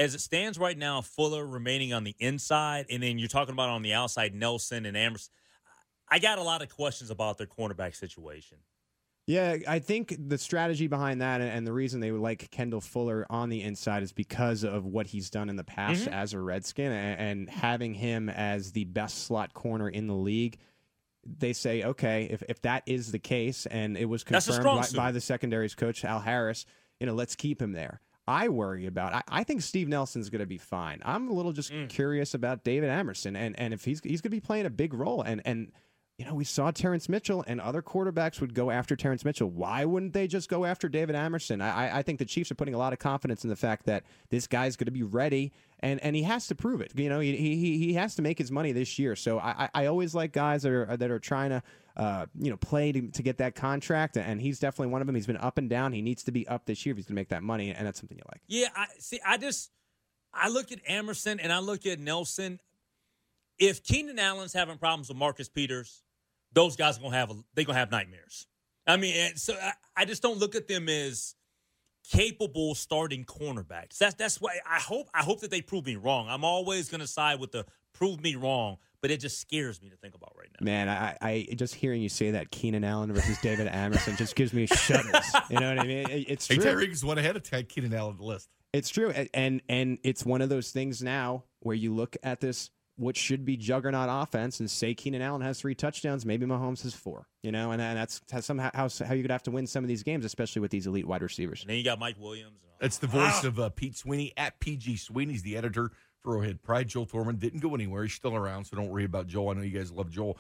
as 0.02 0.16
it 0.16 0.22
stands 0.22 0.58
right 0.58 0.78
now, 0.78 1.02
Fuller 1.02 1.46
remaining 1.46 1.94
on 1.94 2.04
the 2.04 2.16
inside, 2.20 2.88
and 2.90 3.04
then 3.04 3.20
you're 3.20 3.28
talking 3.28 3.54
about 3.54 3.70
on 3.70 3.84
the 3.84 3.94
outside, 3.94 4.34
Nelson 4.34 4.86
and 4.86 4.98
Amerson? 4.98 5.32
I 6.10 6.20
got 6.20 6.40
a 6.40 6.44
lot 6.44 6.62
of 6.62 6.70
questions 6.70 7.10
about 7.10 7.38
their 7.38 7.48
cornerback 7.48 7.96
situation. 7.96 8.58
Yeah, 9.28 9.58
I 9.68 9.80
think 9.80 10.16
the 10.18 10.38
strategy 10.38 10.88
behind 10.88 11.22
that 11.22 11.40
and 11.42 11.66
the 11.66 11.72
reason 11.72 12.00
they 12.02 12.12
would 12.12 12.22
like 12.22 12.50
Kendall 12.50 12.82
Fuller 12.82 13.26
on 13.30 13.50
the 13.50 13.62
inside 13.62 14.02
is 14.02 14.12
because 14.12 14.64
of 14.64 14.84
what 14.86 15.06
he's 15.06 15.30
done 15.30 15.48
in 15.48 15.56
the 15.56 15.64
past 15.64 16.06
Mhm. 16.06 16.12
as 16.12 16.34
a 16.34 16.40
Redskin 16.40 16.92
and, 16.92 17.20
and 17.20 17.50
having 17.50 17.94
him 17.94 18.28
as 18.30 18.72
the 18.72 18.86
best 18.86 19.26
slot 19.26 19.54
corner 19.54 19.88
in 19.88 20.08
the 20.08 20.16
league. 20.16 20.58
They 21.24 21.54
say, 21.54 21.84
okay, 21.84 22.28
if, 22.32 22.42
if 22.50 22.62
that 22.64 22.82
is 22.88 23.12
the 23.12 23.20
case, 23.20 23.68
and 23.68 23.96
it 23.96 24.06
was 24.06 24.24
confirmed 24.24 24.64
by, 24.64 24.88
by 24.96 25.12
the 25.12 25.22
secondaries 25.22 25.76
coach, 25.76 26.04
Al 26.04 26.20
Harris, 26.20 26.66
you 27.00 27.06
know, 27.06 27.14
let's 27.14 27.36
keep 27.36 27.62
him 27.62 27.74
there. 27.74 28.02
I 28.28 28.50
worry 28.50 28.86
about. 28.86 29.14
I, 29.14 29.24
I 29.28 29.44
think 29.44 29.62
Steve 29.62 29.88
Nelson's 29.88 30.30
going 30.30 30.40
to 30.42 30.46
be 30.46 30.58
fine. 30.58 31.02
I'm 31.04 31.28
a 31.30 31.34
little 31.34 31.52
just 31.54 31.72
Mm. 31.72 31.90
curious 31.90 32.34
about 32.34 32.64
David 32.64 32.90
Amerson, 32.90 33.36
and 33.36 33.60
and 33.60 33.74
if 33.74 33.84
he's 33.86 34.00
he's 34.04 34.22
going 34.22 34.30
to 34.32 34.36
be 34.38 34.40
playing 34.40 34.66
a 34.66 34.70
big 34.70 34.94
role, 34.94 35.22
and 35.22 35.42
and 35.46 35.72
you 36.22 36.28
know, 36.28 36.36
we 36.36 36.44
saw 36.44 36.70
Terrence 36.70 37.10
Mitchell 37.10 37.44
and 37.48 37.60
other 37.60 37.82
quarterbacks 37.82 38.40
would 38.42 38.54
go 38.54 38.70
after 38.70 38.96
Terrence 38.96 39.26
Mitchell. 39.26 39.50
Why 39.50 39.86
wouldn't 39.86 40.14
they 40.14 40.28
just 40.28 40.50
go 40.50 40.66
after 40.66 40.88
David 40.88 41.16
Amerson? 41.16 41.62
I, 41.62 41.98
I 41.98 42.04
think 42.04 42.20
the 42.20 42.26
Chiefs 42.26 42.52
are 42.52 42.56
putting 42.56 42.76
a 42.76 42.78
lot 42.78 42.94
of 42.94 43.00
confidence 43.00 43.44
in 43.44 43.50
the 43.50 43.56
fact 43.56 43.88
that 43.88 44.04
this 44.30 44.46
guy's 44.46 44.76
going 44.76 44.86
to 44.86 44.92
be 44.92 45.02
ready 45.02 45.52
and, 45.80 46.00
and 46.02 46.16
he 46.16 46.22
has 46.22 46.46
to 46.46 46.54
prove 46.54 46.80
it. 46.80 46.92
You 46.96 47.10
know, 47.10 47.22
he, 47.22 47.36
he, 47.36 47.80
he 47.80 47.94
has 47.96 48.14
to 48.18 48.22
make 48.22 48.38
his 48.38 48.52
money 48.52 48.72
this 48.72 49.00
year. 49.00 49.16
So 49.16 49.40
I, 49.40 49.68
I 49.74 49.88
always 49.88 50.14
like 50.14 50.32
guys 50.32 50.62
that 50.62 50.72
are, 50.72 50.96
that 50.96 51.10
are 51.10 51.18
trying 51.18 51.50
to, 51.50 51.64
uh, 51.98 52.28
you 52.40 52.52
know, 52.52 52.58
play 52.58 52.92
to, 52.92 53.08
to 53.08 53.24
get 53.24 53.40
that 53.40 53.56
contract. 53.56 54.16
And 54.16 54.40
he's 54.40 54.60
definitely 54.60 54.92
one 54.92 55.02
of 55.02 55.08
them. 55.08 55.16
He's 55.16 55.26
been 55.26 55.38
up 55.38 55.58
and 55.58 55.72
down. 55.72 55.92
He 55.92 56.04
needs 56.04 56.22
to 56.26 56.32
be 56.32 56.48
up 56.48 56.68
this 56.68 56.86
year 56.86 56.92
if 56.92 56.98
he's 56.98 57.06
going 57.06 57.16
to 57.16 57.20
make 57.20 57.30
that 57.30 57.42
money. 57.42 57.72
And 57.72 57.88
that's 57.88 58.00
something 58.00 58.16
you 58.16 58.24
like. 58.32 58.42
Yeah. 58.46 58.68
I 58.76 58.86
see. 59.00 59.20
I 59.26 59.38
just, 59.38 59.72
I 60.32 60.50
look 60.50 60.72
at 60.72 60.82
Amerson 60.88 61.40
and 61.40 61.52
I 61.52 61.58
look 61.58 61.88
at 61.88 62.00
Nelson. 62.00 62.60
If 63.58 63.82
Keenan 63.82 64.20
Allen's 64.20 64.54
having 64.54 64.78
problems 64.78 65.10
with 65.10 65.18
Marcus 65.18 65.50
Peters, 65.50 66.04
those 66.54 66.76
guys 66.76 66.98
are 66.98 67.02
gonna 67.02 67.16
have 67.16 67.32
a, 67.32 67.36
they 67.54 67.64
gonna 67.64 67.80
have 67.80 67.92
nightmares. 67.92 68.48
I 68.88 68.98
mean, 68.98 69.36
so 69.36 69.54
I, 69.54 69.74
I 69.96 70.06
just 70.06 70.22
don't 70.22 70.40
look 70.40 70.56
at 70.56 70.68
them 70.68 70.90
as 70.90 71.36
capable 72.10 72.76
starting 72.76 73.26
cornerbacks. 73.26 73.98
That's 73.98 74.16
that's 74.16 74.42
why 74.42 74.60
I 74.70 74.80
hope 74.80 75.08
I 75.14 75.24
hope 75.24 75.42
that 75.42 75.52
they 75.52 75.62
prove 75.62 75.86
me 75.86 75.96
wrong. 75.96 76.28
I'm 76.30 76.44
always 76.44 76.90
gonna 76.90 77.08
side 77.08 77.40
with 77.40 77.52
the 77.52 77.66
prove 77.94 78.22
me 78.22 78.36
wrong, 78.36 78.78
but 79.02 79.12
it 79.12 79.20
just 79.20 79.40
scares 79.40 79.82
me 79.82 79.90
to 79.90 79.98
think 79.98 80.16
about 80.16 80.34
right 80.38 80.50
now. 80.60 80.66
Man, 80.66 80.90
I, 80.90 81.18
I 81.22 81.48
just 81.56 81.76
hearing 81.76 82.02
you 82.02 82.10
say 82.10 82.32
that 82.32 82.52
Keenan 82.52 82.84
Allen 82.84 83.14
versus 83.14 83.38
David 83.42 83.68
Amerson 83.68 84.16
just 84.16 84.36
gives 84.36 84.54
me 84.54 84.66
shudders. 84.66 85.26
You 85.50 85.60
know 85.60 85.70
what 85.70 85.80
I 85.80 85.88
mean? 85.88 86.10
It, 86.10 86.26
it's 86.28 86.48
hey, 86.48 86.56
true. 86.56 86.66
Tyreek's 86.66 87.04
one 87.04 87.18
ahead 87.18 87.36
of 87.36 87.44
Keenan 87.68 87.94
Allen 87.94 88.18
the 88.18 88.24
list. 88.24 88.50
It's 88.74 88.90
true, 88.90 89.14
and 89.34 89.62
and 89.68 90.00
it's 90.04 90.26
one 90.26 90.42
of 90.42 90.50
those 90.50 90.72
things 90.72 91.04
now 91.04 91.44
where 91.60 91.76
you 91.76 91.94
look 91.94 92.16
at 92.24 92.40
this 92.40 92.72
what 93.02 93.18
should 93.18 93.44
be 93.44 93.58
juggernaut 93.58 94.08
offense 94.10 94.60
and 94.60 94.70
say 94.70 94.94
Keenan 94.94 95.22
Allen 95.22 95.42
has 95.42 95.60
three 95.60 95.74
touchdowns, 95.74 96.26
maybe 96.26 96.46
Mahomes 96.46 96.84
has 96.84 96.94
four. 96.94 97.28
You 97.42 97.52
know, 97.52 97.72
and, 97.72 97.82
and 97.82 97.98
that's 97.98 98.22
somehow 98.42 98.70
how, 98.74 98.88
how 99.06 99.14
you 99.14 99.24
could 99.24 99.32
have 99.32 99.44
to 99.44 99.52
win 99.52 99.66
some 99.66 99.84
of 99.84 99.88
these 99.88 100.04
games, 100.04 100.24
especially 100.24 100.62
with 100.62 100.72
these 100.72 100.86
elite 100.86 101.08
wide 101.08 101.24
receivers. 101.24 101.62
And 101.62 101.70
then 101.70 101.78
you 101.78 101.84
got 101.84 102.00
Mike 102.00 102.18
Williams. 102.20 102.60
That's 102.80 102.98
the 102.98 103.08
voice 103.08 103.44
ah. 103.44 103.48
of 103.48 103.60
uh, 103.60 103.70
Pete 103.70 103.98
Sweeney 103.98 104.34
at 104.38 104.60
PG 104.60 104.98
Sweeney's 104.98 105.42
the 105.42 105.58
editor 105.58 105.92
for 106.20 106.36
Arrowhead 106.36 106.62
Pride. 106.62 106.88
Joel 106.88 107.06
Thorman 107.06 107.38
didn't 107.38 107.60
go 107.60 107.74
anywhere; 107.74 108.04
he's 108.04 108.14
still 108.14 108.36
around, 108.36 108.66
so 108.66 108.78
don't 108.78 108.90
worry 108.90 109.06
about 109.06 109.28
Joel. 109.28 109.50
I 109.50 109.54
know 109.54 109.62
you 109.62 109.78
guys 109.78 109.92
love 109.92 110.10
Joel. 110.10 110.38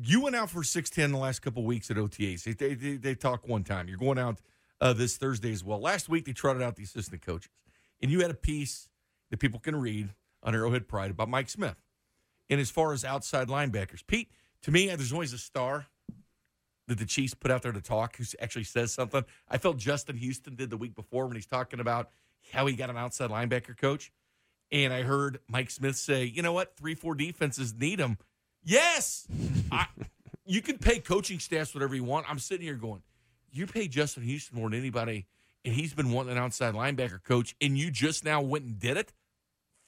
You 0.00 0.20
went 0.20 0.36
out 0.36 0.50
for 0.50 0.62
six 0.62 0.90
ten 0.90 1.12
the 1.12 1.18
last 1.18 1.40
couple 1.40 1.64
weeks 1.64 1.90
at 1.90 1.96
OTAs. 1.96 2.44
They, 2.44 2.52
they, 2.52 2.74
they, 2.74 2.96
they 2.96 3.14
talk 3.14 3.48
one 3.48 3.64
time. 3.64 3.88
You're 3.88 3.98
going 3.98 4.18
out 4.18 4.40
uh, 4.80 4.92
this 4.92 5.16
Thursday 5.16 5.52
as 5.52 5.64
well. 5.64 5.80
Last 5.80 6.08
week 6.08 6.24
they 6.26 6.32
trotted 6.32 6.62
out 6.62 6.76
the 6.76 6.84
assistant 6.84 7.22
coaches, 7.22 7.52
and 8.00 8.10
you 8.10 8.20
had 8.20 8.30
a 8.30 8.34
piece 8.34 8.88
that 9.30 9.38
people 9.38 9.58
can 9.58 9.74
read 9.76 10.10
on 10.42 10.54
Arrowhead 10.54 10.86
Pride 10.86 11.10
about 11.10 11.28
Mike 11.28 11.48
Smith. 11.48 11.76
And 12.48 12.60
as 12.60 12.70
far 12.70 12.92
as 12.92 13.04
outside 13.04 13.48
linebackers, 13.48 14.06
Pete, 14.06 14.30
to 14.62 14.70
me, 14.70 14.86
there's 14.86 15.12
always 15.12 15.32
a 15.32 15.38
star 15.38 15.86
that 16.88 16.98
the 16.98 17.04
Chiefs 17.04 17.34
put 17.34 17.50
out 17.50 17.62
there 17.62 17.72
to 17.72 17.80
talk 17.80 18.16
who 18.16 18.24
actually 18.40 18.64
says 18.64 18.92
something. 18.92 19.24
I 19.48 19.58
felt 19.58 19.76
Justin 19.76 20.16
Houston 20.16 20.54
did 20.54 20.70
the 20.70 20.76
week 20.76 20.94
before 20.94 21.26
when 21.26 21.34
he's 21.34 21.46
talking 21.46 21.80
about 21.80 22.10
how 22.52 22.66
he 22.66 22.74
got 22.74 22.90
an 22.90 22.96
outside 22.96 23.30
linebacker 23.30 23.76
coach. 23.76 24.12
And 24.70 24.92
I 24.92 25.02
heard 25.02 25.40
Mike 25.48 25.70
Smith 25.70 25.96
say, 25.96 26.24
you 26.24 26.42
know 26.42 26.52
what? 26.52 26.76
Three, 26.76 26.94
four 26.94 27.14
defenses 27.14 27.74
need 27.74 27.98
him. 27.98 28.18
Yes. 28.64 29.26
I, 29.70 29.86
you 30.46 30.62
can 30.62 30.78
pay 30.78 30.98
coaching 30.98 31.38
staffs 31.38 31.74
whatever 31.74 31.94
you 31.94 32.04
want. 32.04 32.28
I'm 32.30 32.38
sitting 32.38 32.66
here 32.66 32.74
going, 32.74 33.02
you 33.50 33.66
pay 33.66 33.88
Justin 33.88 34.24
Houston 34.24 34.58
more 34.58 34.68
than 34.70 34.78
anybody, 34.78 35.26
and 35.64 35.74
he's 35.74 35.94
been 35.94 36.10
wanting 36.12 36.32
an 36.32 36.38
outside 36.38 36.74
linebacker 36.74 37.22
coach, 37.22 37.54
and 37.60 37.78
you 37.78 37.90
just 37.90 38.24
now 38.24 38.40
went 38.42 38.64
and 38.64 38.78
did 38.78 38.96
it. 38.96 39.12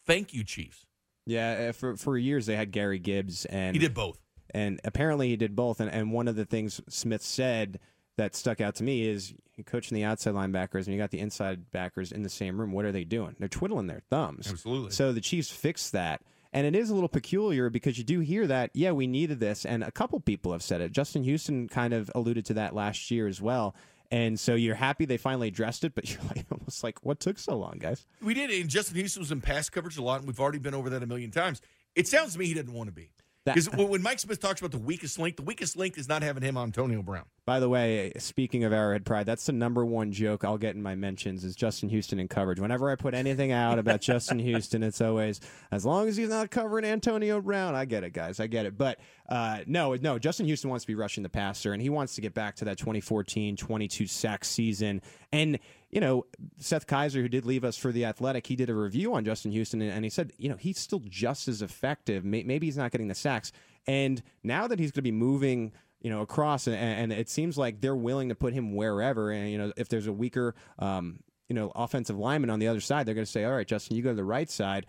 Thank 0.07 0.33
you, 0.33 0.43
Chiefs. 0.43 0.87
Yeah, 1.28 1.68
uh, 1.68 1.73
for 1.73 1.97
for 1.97 2.16
years 2.16 2.47
they 2.47 2.56
had 2.56 2.73
Gary 2.73 2.99
Gibbs, 2.99 3.44
and 3.44 3.76
he 3.76 3.78
did 3.78 3.94
both. 3.94 4.18
And 4.50 4.80
apparently 4.82 5.28
he 5.28 5.37
did 5.37 5.54
both. 5.54 5.78
And 5.80 5.90
and 5.90 6.12
one 6.12 6.26
of 6.26 6.37
the 6.37 6.47
things 6.47 6.80
Smith 6.88 7.23
said 7.23 7.78
that 8.16 8.35
stuck 8.35 8.61
out 8.61 8.75
to 8.76 8.82
me 8.82 9.06
is 9.06 9.35
coaching 9.66 9.94
the 9.94 10.04
outside 10.04 10.35
linebackers 10.35 10.85
and 10.85 10.88
you 10.88 10.99
got 10.99 11.11
the 11.11 11.20
inside 11.20 11.70
backers 11.70 12.12
in 12.12 12.23
the 12.23 12.28
same 12.28 12.61
room. 12.61 12.73
What 12.73 12.85
are 12.85 12.92
they 12.92 13.04
doing? 13.04 13.37
They're 13.38 13.49
twiddling 13.49 13.87
their 13.87 14.02
thumbs. 14.11 14.50
Absolutely. 14.50 14.90
So 14.90 15.12
the 15.12 15.20
Chiefs 15.20 15.50
fixed 15.50 15.92
that. 15.92 16.23
And 16.52 16.66
it 16.66 16.75
is 16.75 16.90
a 16.90 16.94
little 16.94 17.08
peculiar 17.08 17.68
because 17.68 17.99
you 17.99 18.04
do 18.04 18.20
hear 18.20 18.47
that, 18.47 18.70
yeah, 18.73 18.92
we 18.92 19.06
needed 19.06 19.38
this. 19.38 19.66
And 19.66 19.85
a 19.85 19.90
couple 19.90 20.18
people 20.20 20.52
have 20.52 20.62
said 20.62 20.80
it. 20.80 20.92
Justin 20.92 21.23
Houston 21.23 21.68
kind 21.68 21.92
of 21.92 22.11
alluded 22.14 22.47
to 22.47 22.54
that 22.54 22.75
last 22.75 23.11
year 23.11 23.26
as 23.28 23.40
well. 23.40 23.75
And 24.11 24.41
so 24.41 24.55
you're 24.55 24.75
happy 24.75 25.05
they 25.05 25.19
finally 25.19 25.49
addressed 25.49 25.85
it, 25.85 25.95
but 25.95 26.11
you're 26.12 26.23
like 26.35 26.47
almost 26.50 26.83
like, 26.83 27.05
what 27.05 27.21
took 27.21 27.38
so 27.38 27.57
long, 27.57 27.79
guys? 27.79 28.07
We 28.23 28.35
did, 28.35 28.50
and 28.50 28.69
Justin 28.69 28.97
Houston 28.97 29.21
was 29.21 29.33
in 29.33 29.41
pass 29.41 29.69
coverage 29.69 29.97
a 29.99 30.03
lot, 30.03 30.21
and 30.21 30.27
we've 30.27 30.41
already 30.41 30.59
been 30.59 30.75
over 30.75 30.91
that 30.91 31.03
a 31.03 31.07
million 31.07 31.31
times. 31.31 31.61
It 31.95 32.09
sounds 32.09 32.33
to 32.35 32.38
me 32.38 32.47
he 32.47 32.55
didn't 32.55 32.73
want 32.73 32.88
to 32.88 32.93
be. 32.95 33.11
Because 33.45 33.71
when 33.71 34.03
Mike 34.03 34.19
Smith 34.19 34.41
talks 34.41 34.61
about 34.61 34.73
the 34.73 34.79
weakest 34.79 35.19
link, 35.19 35.37
the 35.37 35.43
weakest 35.43 35.77
link 35.77 35.97
is 35.97 36.09
not 36.09 36.23
having 36.23 36.43
him 36.43 36.57
on 36.57 36.65
Antonio 36.65 37.03
Brown. 37.03 37.25
By 37.49 37.61
the 37.61 37.69
way, 37.71 38.12
speaking 38.19 38.64
of 38.64 38.75
Arrowhead 38.75 39.07
Pride, 39.07 39.25
that's 39.25 39.47
the 39.47 39.52
number 39.52 39.83
one 39.83 40.12
joke 40.12 40.45
I'll 40.45 40.59
get 40.59 40.75
in 40.75 40.83
my 40.83 40.95
mentions 40.95 41.45
is 41.45 41.57
Justin 41.57 41.88
Houston 41.88 42.21
in 42.21 42.28
coverage. 42.28 42.61
Whenever 42.61 42.90
I 42.90 42.95
put 42.95 43.14
anything 43.14 43.52
out 43.52 43.78
about 43.78 44.02
Justin 44.02 44.38
Houston, 44.38 44.83
it's 44.83 45.00
always 45.00 45.40
as 45.73 45.87
long 45.87 46.09
as 46.09 46.19
he's 46.19 46.28
not 46.28 46.50
covering 46.50 46.85
Antonio 46.85 47.40
Brown. 47.40 47.75
I 47.75 47.87
get 47.87 48.05
it, 48.05 48.12
guys. 48.12 48.38
I 48.38 48.49
get 48.49 48.67
it. 48.67 48.76
But 48.76 49.00
uh, 49.31 49.61
no, 49.67 49.95
no, 49.95 50.19
Justin 50.19 50.45
Houston 50.45 50.69
wants 50.69 50.85
to 50.85 50.88
be 50.88 50.95
rushing 50.95 51.23
the 51.23 51.31
passer, 51.31 51.73
and 51.73 51.81
he 51.81 51.88
wants 51.88 52.17
to 52.17 52.21
get 52.21 52.35
back 52.35 52.55
to 52.57 52.67
that 52.67 52.76
2014 52.76 53.57
22 53.57 54.07
sack 54.07 54.45
season. 54.45 55.00
And 55.33 55.59
you 55.88 56.02
know, 56.02 56.26
Seth 56.59 56.87
Keysor, 56.87 57.14
who 57.14 57.31
did 57.31 57.47
leave 57.47 57.64
us 57.64 57.78
for 57.78 57.93
the 57.93 58.05
Athletic, 58.05 58.47
he 58.47 58.57
did 58.57 58.69
a 58.69 58.75
review 58.75 59.14
on 59.14 59.25
Justin 59.25 59.52
Houston, 59.52 59.81
and 59.81 60.05
he 60.05 60.11
said, 60.11 60.35
you 60.37 60.50
know, 60.50 60.57
he's 60.57 60.76
still 60.76 61.00
just 61.09 61.49
as 61.49 61.62
effective. 61.62 62.26
Maybe 62.26 62.67
he's 62.67 62.76
not 62.76 62.90
getting 62.90 63.09
the 63.09 63.14
sacks. 63.14 63.52
And 63.87 64.23
now 64.45 64.67
that 64.67 64.78
he's 64.78 64.90
going 64.90 64.97
to 64.97 65.02
be 65.02 65.12
moving, 65.12 65.73
you 66.00 66.11
know, 66.11 66.21
across, 66.21 66.67
and, 66.67 66.76
and, 66.76 67.12
it 67.12 67.28
seems 67.28 67.59
like 67.59 67.81
they're 67.81 67.97
willing 67.97 68.28
to 68.28 68.35
put 68.35 68.52
him 68.52 68.75
wherever. 68.75 69.31
And 69.31 69.50
you 69.50 69.59
know, 69.59 69.73
if 69.76 69.88
there's 69.88 70.07
a 70.07 70.12
weaker, 70.12 70.55
um, 70.78 71.21
you 71.49 71.55
know, 71.55 71.73
offensive 71.75 72.17
lineman 72.19 72.50
on 72.50 72.59
the 72.59 72.69
other 72.69 72.81
side, 72.81 73.07
they're 73.07 73.14
going 73.14 73.25
to 73.25 73.31
say, 73.31 73.45
all 73.45 73.52
right, 73.52 73.67
Justin, 73.67 73.97
you 73.97 74.02
go 74.02 74.11
to 74.11 74.14
the 74.14 74.25
right 74.25 74.50
side 74.50 74.87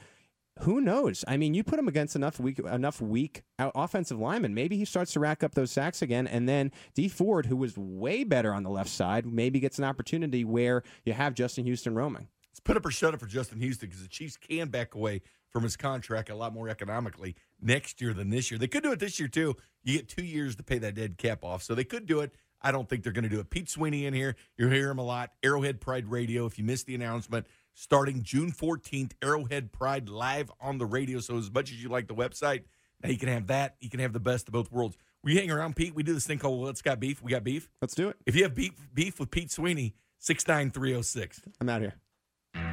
who 0.59 0.81
knows? 0.81 1.23
I 1.27 1.37
mean, 1.37 1.53
you 1.53 1.63
put 1.63 1.79
him 1.79 1.87
against 1.87 2.15
enough 2.15 2.39
weak, 2.39 2.59
enough 2.59 3.01
weak 3.01 3.43
offensive 3.57 4.19
linemen. 4.19 4.53
Maybe 4.53 4.77
he 4.77 4.85
starts 4.85 5.13
to 5.13 5.19
rack 5.19 5.43
up 5.43 5.55
those 5.55 5.71
sacks 5.71 6.01
again, 6.01 6.27
and 6.27 6.49
then 6.49 6.71
Dee 6.95 7.07
Ford, 7.07 7.45
who 7.45 7.55
was 7.55 7.77
way 7.77 8.23
better 8.23 8.53
on 8.53 8.63
the 8.63 8.69
left 8.69 8.89
side, 8.89 9.25
maybe 9.25 9.59
gets 9.59 9.77
an 9.77 9.85
opportunity 9.85 10.43
where 10.43 10.83
you 11.05 11.13
have 11.13 11.33
Justin 11.33 11.63
Houston 11.65 11.95
roaming. 11.95 12.27
Let's 12.51 12.59
put 12.59 12.77
up 12.77 12.85
or 12.85 12.91
shut 12.91 13.13
up 13.13 13.19
for 13.19 13.25
Justin 13.25 13.59
Houston 13.59 13.87
because 13.87 14.03
the 14.03 14.09
Chiefs 14.09 14.35
can 14.35 14.67
back 14.67 14.95
away 14.95 15.21
from 15.49 15.63
his 15.63 15.75
contract 15.75 16.29
a 16.29 16.35
lot 16.35 16.53
more 16.53 16.69
economically 16.69 17.35
next 17.61 18.01
year 18.01 18.13
than 18.13 18.29
this 18.29 18.51
year. 18.51 18.57
They 18.57 18.67
could 18.67 18.83
do 18.83 18.91
it 18.91 18.99
this 18.99 19.19
year 19.19 19.27
too. 19.27 19.55
You 19.83 19.97
get 19.97 20.09
two 20.09 20.23
years 20.23 20.55
to 20.57 20.63
pay 20.63 20.77
that 20.79 20.95
dead 20.95 21.17
cap 21.17 21.43
off, 21.43 21.63
so 21.63 21.75
they 21.75 21.83
could 21.83 22.05
do 22.05 22.19
it. 22.21 22.33
I 22.61 22.71
don't 22.71 22.89
think 22.89 23.03
they're 23.03 23.13
going 23.13 23.23
to 23.23 23.29
do 23.29 23.39
it. 23.39 23.49
Pete 23.49 23.69
Sweeney 23.69 24.05
in 24.05 24.13
here. 24.13 24.35
You'll 24.57 24.71
hear 24.71 24.89
him 24.89 24.99
a 24.99 25.03
lot. 25.03 25.31
Arrowhead 25.43 25.79
Pride 25.79 26.09
Radio. 26.11 26.45
If 26.45 26.57
you 26.57 26.65
missed 26.65 26.87
the 26.87 26.95
announcement, 26.95 27.47
starting 27.73 28.21
June 28.21 28.51
14th, 28.51 29.13
Arrowhead 29.21 29.71
Pride 29.71 30.09
live 30.09 30.51
on 30.59 30.77
the 30.77 30.85
radio. 30.85 31.19
So, 31.19 31.37
as 31.37 31.51
much 31.51 31.71
as 31.71 31.81
you 31.81 31.89
like 31.89 32.07
the 32.07 32.15
website, 32.15 32.63
now 33.01 33.09
you 33.09 33.17
can 33.17 33.29
have 33.29 33.47
that. 33.47 33.75
You 33.79 33.89
can 33.89 34.01
have 34.01 34.13
the 34.13 34.19
best 34.19 34.47
of 34.47 34.53
both 34.53 34.71
worlds. 34.71 34.97
We 35.23 35.37
hang 35.37 35.51
around, 35.51 35.75
Pete. 35.75 35.95
We 35.95 36.03
do 36.03 36.13
this 36.13 36.27
thing 36.27 36.39
called 36.39 36.61
Let's 36.65 36.81
Got 36.81 36.99
Beef. 36.99 37.21
We 37.21 37.31
got 37.31 37.43
beef. 37.43 37.69
Let's 37.81 37.95
do 37.95 38.09
it. 38.09 38.17
If 38.25 38.35
you 38.35 38.43
have 38.43 38.55
beef, 38.55 38.73
beef 38.93 39.19
with 39.19 39.31
Pete 39.31 39.51
Sweeney, 39.51 39.95
69306. 40.19 41.41
I'm 41.59 41.69
out 41.69 41.81
here. 41.81 41.95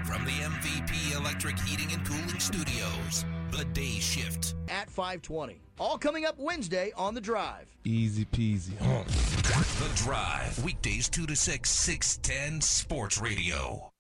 From 0.07 0.25
the 0.25 0.31
MVP 0.31 1.17
Electric 1.17 1.59
Heating 1.59 1.93
and 1.93 2.07
Cooling 2.07 2.39
Studios, 2.39 3.25
The 3.51 3.65
Day 3.65 3.99
Shift. 3.99 4.55
At 4.69 4.89
520. 4.89 5.61
All 5.81 5.99
coming 5.99 6.25
up 6.25 6.39
Wednesday 6.39 6.93
on 6.97 7.15
The 7.15 7.21
Drive. 7.21 7.67
Easy 7.85 8.25
peasy. 8.25 8.79
Huh? 8.79 9.03
The 9.05 9.95
Drive. 9.97 10.63
Weekdays 10.65 11.09
2 11.09 11.27
to 11.27 11.35
6, 11.35 11.69
610 11.69 12.61
Sports 12.61 13.21
Radio. 13.21 13.91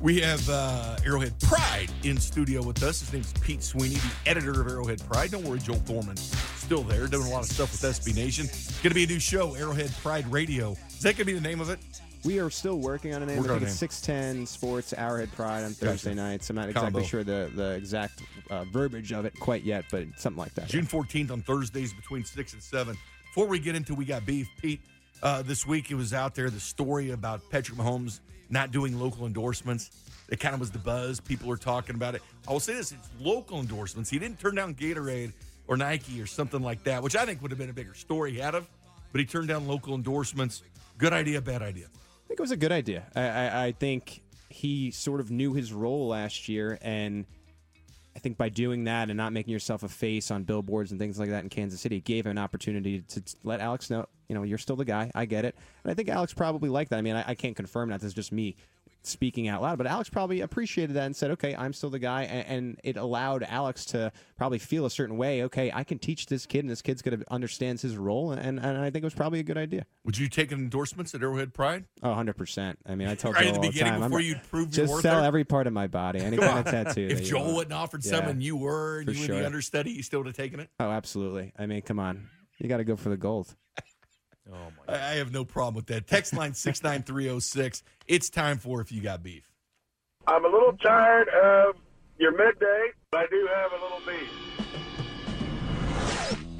We 0.00 0.20
have 0.20 0.48
uh, 0.48 0.96
Arrowhead 1.04 1.38
Pride 1.40 1.88
in 2.04 2.18
studio 2.18 2.62
with 2.62 2.82
us. 2.84 3.00
His 3.00 3.12
name 3.12 3.22
is 3.22 3.32
Pete 3.40 3.64
Sweeney, 3.64 3.96
the 3.96 4.30
editor 4.30 4.60
of 4.60 4.68
Arrowhead 4.68 5.02
Pride. 5.10 5.32
Don't 5.32 5.44
worry, 5.44 5.58
Joel 5.58 5.76
Thorman 5.78 6.16
still 6.16 6.82
there, 6.82 7.08
doing 7.08 7.26
a 7.26 7.30
lot 7.30 7.42
of 7.42 7.48
stuff 7.48 7.72
with 7.72 7.80
SB 7.82 8.14
Nation. 8.14 8.46
Going 8.82 8.90
to 8.90 8.94
be 8.94 9.04
a 9.04 9.06
new 9.08 9.18
show, 9.18 9.54
Arrowhead 9.54 9.92
Pride 10.02 10.30
Radio. 10.32 10.76
Is 10.88 11.00
that 11.00 11.16
going 11.16 11.16
to 11.16 11.24
be 11.26 11.34
the 11.34 11.40
name 11.40 11.60
of 11.60 11.68
it? 11.68 11.80
We 12.24 12.40
are 12.40 12.48
still 12.48 12.78
working 12.78 13.14
on 13.14 13.22
a 13.22 13.26
name. 13.26 13.36
Working 13.36 13.50
I 13.50 13.58
think 13.58 13.68
it's 13.68 13.78
610 13.78 14.46
Sports 14.46 14.94
Arrowhead 14.94 15.30
Pride 15.32 15.64
on 15.64 15.72
Thursday 15.72 16.10
gotcha. 16.10 16.22
nights. 16.22 16.48
I'm 16.48 16.56
not 16.56 16.70
exactly 16.70 16.92
Combo. 16.92 17.06
sure 17.06 17.22
the, 17.22 17.50
the 17.54 17.72
exact 17.72 18.22
uh, 18.48 18.64
verbiage 18.64 19.12
of 19.12 19.26
it 19.26 19.38
quite 19.38 19.62
yet, 19.62 19.84
but 19.90 20.06
something 20.16 20.38
like 20.38 20.54
that. 20.54 20.68
June 20.68 20.86
14th 20.86 21.30
on 21.30 21.42
Thursdays 21.42 21.92
between 21.92 22.24
6 22.24 22.52
and 22.54 22.62
7. 22.62 22.96
Before 23.26 23.46
we 23.46 23.58
get 23.58 23.74
into 23.74 23.94
We 23.94 24.06
Got 24.06 24.24
Beef, 24.24 24.48
Pete, 24.58 24.80
uh, 25.22 25.42
this 25.42 25.66
week 25.66 25.90
it 25.90 25.96
was 25.96 26.14
out 26.14 26.34
there 26.34 26.48
the 26.48 26.60
story 26.60 27.10
about 27.10 27.42
Patrick 27.50 27.76
Mahomes 27.76 28.20
not 28.48 28.70
doing 28.70 28.98
local 28.98 29.26
endorsements. 29.26 29.90
It 30.30 30.40
kind 30.40 30.54
of 30.54 30.60
was 30.60 30.70
the 30.70 30.78
buzz. 30.78 31.20
People 31.20 31.48
were 31.48 31.58
talking 31.58 31.94
about 31.94 32.14
it. 32.14 32.22
I 32.48 32.52
will 32.52 32.60
say 32.60 32.74
this: 32.74 32.92
it's 32.92 33.08
local 33.20 33.60
endorsements. 33.60 34.08
He 34.08 34.18
didn't 34.18 34.38
turn 34.38 34.54
down 34.54 34.74
Gatorade 34.74 35.32
or 35.66 35.76
Nike 35.76 36.20
or 36.22 36.26
something 36.26 36.62
like 36.62 36.84
that, 36.84 37.02
which 37.02 37.16
I 37.16 37.26
think 37.26 37.42
would 37.42 37.50
have 37.50 37.58
been 37.58 37.70
a 37.70 37.74
bigger 37.74 37.94
story 37.94 38.40
out 38.40 38.54
of. 38.54 38.66
But 39.12 39.20
he 39.20 39.26
turned 39.26 39.48
down 39.48 39.66
local 39.66 39.94
endorsements. 39.94 40.62
Good 40.96 41.12
idea, 41.12 41.40
bad 41.40 41.62
idea. 41.62 41.86
Think 42.34 42.40
it 42.40 42.50
was 42.50 42.50
a 42.50 42.56
good 42.56 42.72
idea. 42.72 43.04
I, 43.14 43.22
I, 43.22 43.64
I 43.66 43.72
think 43.72 44.20
he 44.48 44.90
sort 44.90 45.20
of 45.20 45.30
knew 45.30 45.54
his 45.54 45.72
role 45.72 46.08
last 46.08 46.48
year, 46.48 46.80
and 46.82 47.26
I 48.16 48.18
think 48.18 48.36
by 48.36 48.48
doing 48.48 48.82
that 48.84 49.08
and 49.08 49.16
not 49.16 49.32
making 49.32 49.52
yourself 49.52 49.84
a 49.84 49.88
face 49.88 50.32
on 50.32 50.42
billboards 50.42 50.90
and 50.90 50.98
things 50.98 51.16
like 51.16 51.28
that 51.28 51.44
in 51.44 51.48
Kansas 51.48 51.80
City, 51.80 51.98
it 51.98 52.04
gave 52.04 52.26
him 52.26 52.32
an 52.32 52.38
opportunity 52.38 53.02
to 53.02 53.22
let 53.44 53.60
Alex 53.60 53.88
know, 53.88 54.06
you 54.28 54.34
know, 54.34 54.42
you're 54.42 54.58
still 54.58 54.74
the 54.74 54.84
guy. 54.84 55.12
I 55.14 55.26
get 55.26 55.44
it. 55.44 55.54
And 55.84 55.92
I 55.92 55.94
think 55.94 56.08
Alex 56.08 56.34
probably 56.34 56.68
liked 56.68 56.90
that. 56.90 56.98
I 56.98 57.02
mean, 57.02 57.14
I, 57.14 57.22
I 57.24 57.34
can't 57.36 57.54
confirm 57.54 57.90
that. 57.90 58.00
This 58.00 58.08
is 58.08 58.14
just 58.14 58.32
me 58.32 58.56
speaking 59.06 59.48
out 59.48 59.62
loud, 59.62 59.78
but 59.78 59.86
Alex 59.86 60.08
probably 60.08 60.40
appreciated 60.40 60.94
that 60.94 61.04
and 61.06 61.14
said, 61.16 61.30
okay, 61.32 61.54
I'm 61.54 61.72
still 61.72 61.90
the 61.90 61.98
guy. 61.98 62.22
And, 62.24 62.46
and 62.46 62.80
it 62.84 62.96
allowed 62.96 63.42
Alex 63.42 63.84
to 63.86 64.12
probably 64.36 64.58
feel 64.58 64.86
a 64.86 64.90
certain 64.90 65.16
way. 65.16 65.42
Okay, 65.44 65.70
I 65.72 65.84
can 65.84 65.98
teach 65.98 66.26
this 66.26 66.46
kid, 66.46 66.60
and 66.60 66.70
this 66.70 66.82
kid's 66.82 67.02
going 67.02 67.18
to 67.18 67.32
understands 67.32 67.82
his 67.82 67.96
role. 67.96 68.32
And, 68.32 68.58
and 68.58 68.78
I 68.78 68.90
think 68.90 69.02
it 69.02 69.04
was 69.04 69.14
probably 69.14 69.40
a 69.40 69.44
good 69.44 69.58
idea. 69.58 69.86
Would 70.04 70.18
you 70.18 70.28
take 70.28 70.52
endorsements 70.52 71.14
at 71.14 71.22
Arrowhead 71.22 71.54
Pride? 71.54 71.84
Oh, 72.02 72.08
100%. 72.08 72.76
I 72.86 72.94
mean, 72.94 73.08
I 73.08 73.14
tell 73.14 73.32
Right 73.34 73.44
Joel 73.44 73.48
at 73.48 73.52
the 73.54 73.58
all 73.58 73.62
the 73.62 73.68
beginning 73.70 73.92
time. 73.92 74.02
I'm 74.02 74.10
before 74.10 74.20
you'd 74.20 74.42
prove 74.50 74.74
your 74.76 74.86
just 74.86 74.92
worth 74.92 75.02
sell 75.02 75.18
there? 75.20 75.26
every 75.26 75.44
part 75.44 75.66
of 75.66 75.72
my 75.72 75.86
body, 75.86 76.20
any 76.20 76.36
kind 76.38 76.58
of 76.58 76.64
tattoo. 76.64 77.08
If 77.10 77.24
Joel 77.24 77.44
want. 77.44 77.56
wouldn't 77.56 77.74
offered 77.74 78.04
Yeah. 78.04 78.10
some 78.12 78.24
and 78.28 78.42
you 78.42 78.56
were, 78.56 79.00
and 79.00 79.14
you 79.14 79.20
were 79.20 79.26
sure. 79.26 79.38
the 79.38 79.46
understudy, 79.46 79.90
you 79.92 80.02
still 80.02 80.20
would 80.20 80.26
have 80.26 80.36
taken 80.36 80.60
it? 80.60 80.70
Oh, 80.80 80.90
absolutely. 80.90 81.52
I 81.58 81.66
mean, 81.66 81.82
come 81.82 81.98
on. 81.98 82.28
You 82.58 82.68
got 82.68 82.76
to 82.78 82.84
go 82.84 82.96
for 82.96 83.08
the 83.08 83.16
gold. 83.16 83.54
Oh 84.52 84.56
my! 84.86 84.94
I 84.94 85.12
I 85.12 85.14
have 85.14 85.32
no 85.32 85.44
problem 85.44 85.74
with 85.74 85.86
that. 85.86 86.06
Text 86.06 86.34
line 86.34 86.54
69306. 86.54 87.82
It's 88.06 88.28
time 88.30 88.58
for 88.58 88.80
If 88.80 88.92
You 88.92 89.00
Got 89.00 89.22
Beef. 89.22 89.48
I'm 90.26 90.44
a 90.44 90.48
little 90.48 90.72
tired 90.78 91.28
of 91.28 91.76
your 92.18 92.32
midday, 92.32 92.88
but 93.10 93.20
I 93.20 93.26
do 93.26 93.48
have 93.54 93.72
a 93.72 93.82
little 93.82 94.00
beef. 94.06 94.30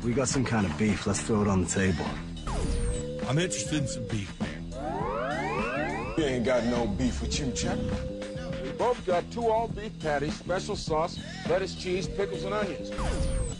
We 0.04 0.12
got 0.12 0.28
some 0.28 0.44
kind 0.44 0.66
of 0.66 0.76
beef. 0.76 1.06
Let's 1.06 1.22
throw 1.22 1.42
it 1.42 1.48
on 1.48 1.64
the 1.64 1.68
table. 1.70 2.04
I'm 3.26 3.38
interested 3.38 3.78
in 3.82 3.88
some 3.88 4.06
beef, 4.08 4.38
man. 4.40 6.14
We 6.16 6.24
ain't 6.24 6.44
got 6.44 6.64
no 6.66 6.86
beef 6.86 7.22
with 7.22 7.38
you, 7.40 7.50
Chuck. 7.52 7.78
We 8.62 8.70
both 8.72 9.04
got 9.06 9.30
two 9.30 9.48
all 9.48 9.68
beef 9.68 9.98
patties, 10.00 10.34
special 10.34 10.76
sauce, 10.76 11.18
lettuce, 11.48 11.74
cheese, 11.74 12.06
pickles, 12.06 12.44
and 12.44 12.52
onions. 12.52 12.90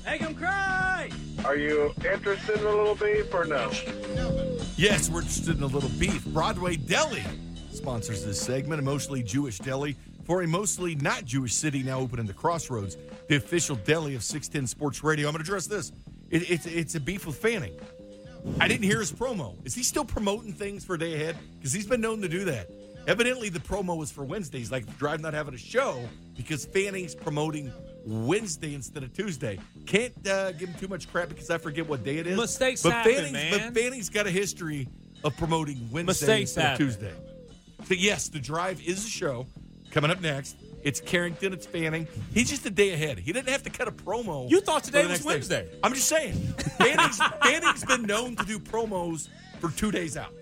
Make 0.05 0.21
him 0.21 0.35
cry! 0.35 1.11
Are 1.45 1.57
you 1.57 1.95
interested 2.11 2.61
in 2.61 2.67
a 2.67 2.71
little 2.71 2.95
beef 2.95 3.33
or 3.33 3.45
no? 3.45 3.71
Yes, 4.77 5.09
we're 5.09 5.21
interested 5.21 5.57
in 5.57 5.63
a 5.63 5.67
little 5.67 5.91
beef. 5.99 6.25
Broadway 6.27 6.77
Deli 6.77 7.23
sponsors 7.73 8.25
this 8.25 8.41
segment, 8.41 8.81
a 8.81 8.85
mostly 8.85 9.23
Jewish 9.23 9.59
deli 9.59 9.97
for 10.25 10.43
a 10.43 10.47
mostly 10.47 10.95
not 10.95 11.25
Jewish 11.25 11.55
city 11.55 11.83
now 11.83 12.01
open 12.01 12.19
in 12.19 12.27
the 12.27 12.33
Crossroads, 12.33 12.97
the 13.29 13.37
official 13.37 13.77
deli 13.77 14.15
of 14.15 14.23
610 14.23 14.67
Sports 14.67 15.05
Radio. 15.05 15.29
I'm 15.29 15.35
going 15.35 15.45
to 15.45 15.49
address 15.49 15.67
this. 15.67 15.93
It, 16.31 16.51
it's, 16.51 16.67
it's 16.67 16.95
a 16.95 17.01
beef 17.01 17.27
with 17.27 17.37
Fanning. 17.37 17.75
I 18.61 18.69
didn't 18.69 18.85
hear 18.85 19.01
his 19.01 19.13
promo. 19.13 19.55
Is 19.67 19.75
he 19.75 19.83
still 19.83 20.05
promoting 20.05 20.53
things 20.53 20.85
for 20.85 20.95
a 20.95 20.99
day 20.99 21.15
ahead? 21.15 21.37
Because 21.59 21.73
he's 21.73 21.87
been 21.87 22.01
known 22.01 22.21
to 22.23 22.29
do 22.29 22.45
that. 22.45 22.71
Evidently, 23.07 23.51
the 23.51 23.59
promo 23.59 23.97
was 23.97 24.11
for 24.11 24.25
Wednesdays, 24.25 24.71
like 24.71 24.99
Drive 24.99 25.21
not 25.21 25.35
having 25.35 25.55
a 25.55 25.59
show 25.59 26.03
because 26.37 26.65
Fanning's 26.65 27.15
promoting 27.15 27.71
Wednesday 28.07 28.75
instead 28.75 29.03
of 29.03 29.13
Tuesday. 29.13 29.59
Can't 29.87 30.15
uh, 30.27 30.53
give 30.53 30.69
him 30.69 30.79
too 30.79 30.89
much 30.89 31.11
crap 31.11 31.29
because 31.29 31.51
I 31.51 31.59
forget 31.59 31.89
what 31.89 32.05
day 32.05 32.19
it 32.19 32.27
is. 32.27 32.37
Mistakes 32.37 32.83
but 32.83 32.93
happen, 32.93 33.15
Fanning's, 33.15 33.33
man. 33.33 33.51
But 33.73 33.81
Fanning's 33.81 34.11
got 34.11 34.27
a 34.27 34.31
history 34.31 34.89
of 35.23 35.37
promoting 35.37 35.89
Wednesday 35.91 36.03
Mistakes 36.05 36.51
instead 36.51 36.63
happen. 36.63 36.87
of 36.87 36.93
Tuesday. 36.93 37.13
So 37.87 37.95
yes, 37.95 38.29
the 38.29 38.39
Drive 38.39 38.87
is 38.87 39.05
a 39.05 39.09
show 39.09 39.47
coming 39.91 40.11
up 40.11 40.21
next. 40.21 40.57
It's 40.83 41.01
Carrington. 41.01 41.55
It's 41.55 41.67
Fanning. 41.67 42.07
He's 42.35 42.51
just 42.51 42.67
a 42.67 42.71
day 42.71 42.93
ahead. 42.93 43.19
He 43.19 43.33
didn't 43.33 43.49
have 43.49 43.63
to 43.63 43.71
cut 43.71 43.89
a 43.89 43.93
promo. 43.93 44.51
You 44.51 44.61
thought 44.61 44.85
today 44.85 45.07
was 45.07 45.25
next 45.25 45.49
day. 45.49 45.63
Wednesday. 45.63 45.69
I'm 45.83 45.95
just 45.95 46.09
saying. 46.09 46.35
Fanning's, 46.79 47.19
Fanning's 47.43 47.85
been 47.87 48.03
known 48.03 48.37
to 48.37 48.45
do 48.45 48.59
promos 48.59 49.29
for 49.61 49.71
two 49.71 49.91
days 49.91 50.17
out. 50.19 50.33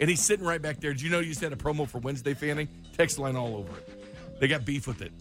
And 0.00 0.10
he's 0.10 0.20
sitting 0.20 0.44
right 0.44 0.60
back 0.60 0.80
there. 0.80 0.92
Did 0.92 1.02
you 1.02 1.10
know 1.10 1.20
you 1.20 1.28
just 1.28 1.40
had 1.40 1.52
a 1.52 1.56
promo 1.56 1.88
for 1.88 1.98
Wednesday, 1.98 2.34
Fanning? 2.34 2.68
Text 2.96 3.18
line 3.20 3.36
all 3.36 3.56
over 3.56 3.76
it. 3.76 4.40
They 4.40 4.48
got 4.48 4.64
beef 4.64 4.88
with 4.88 5.00
it. 5.00 5.12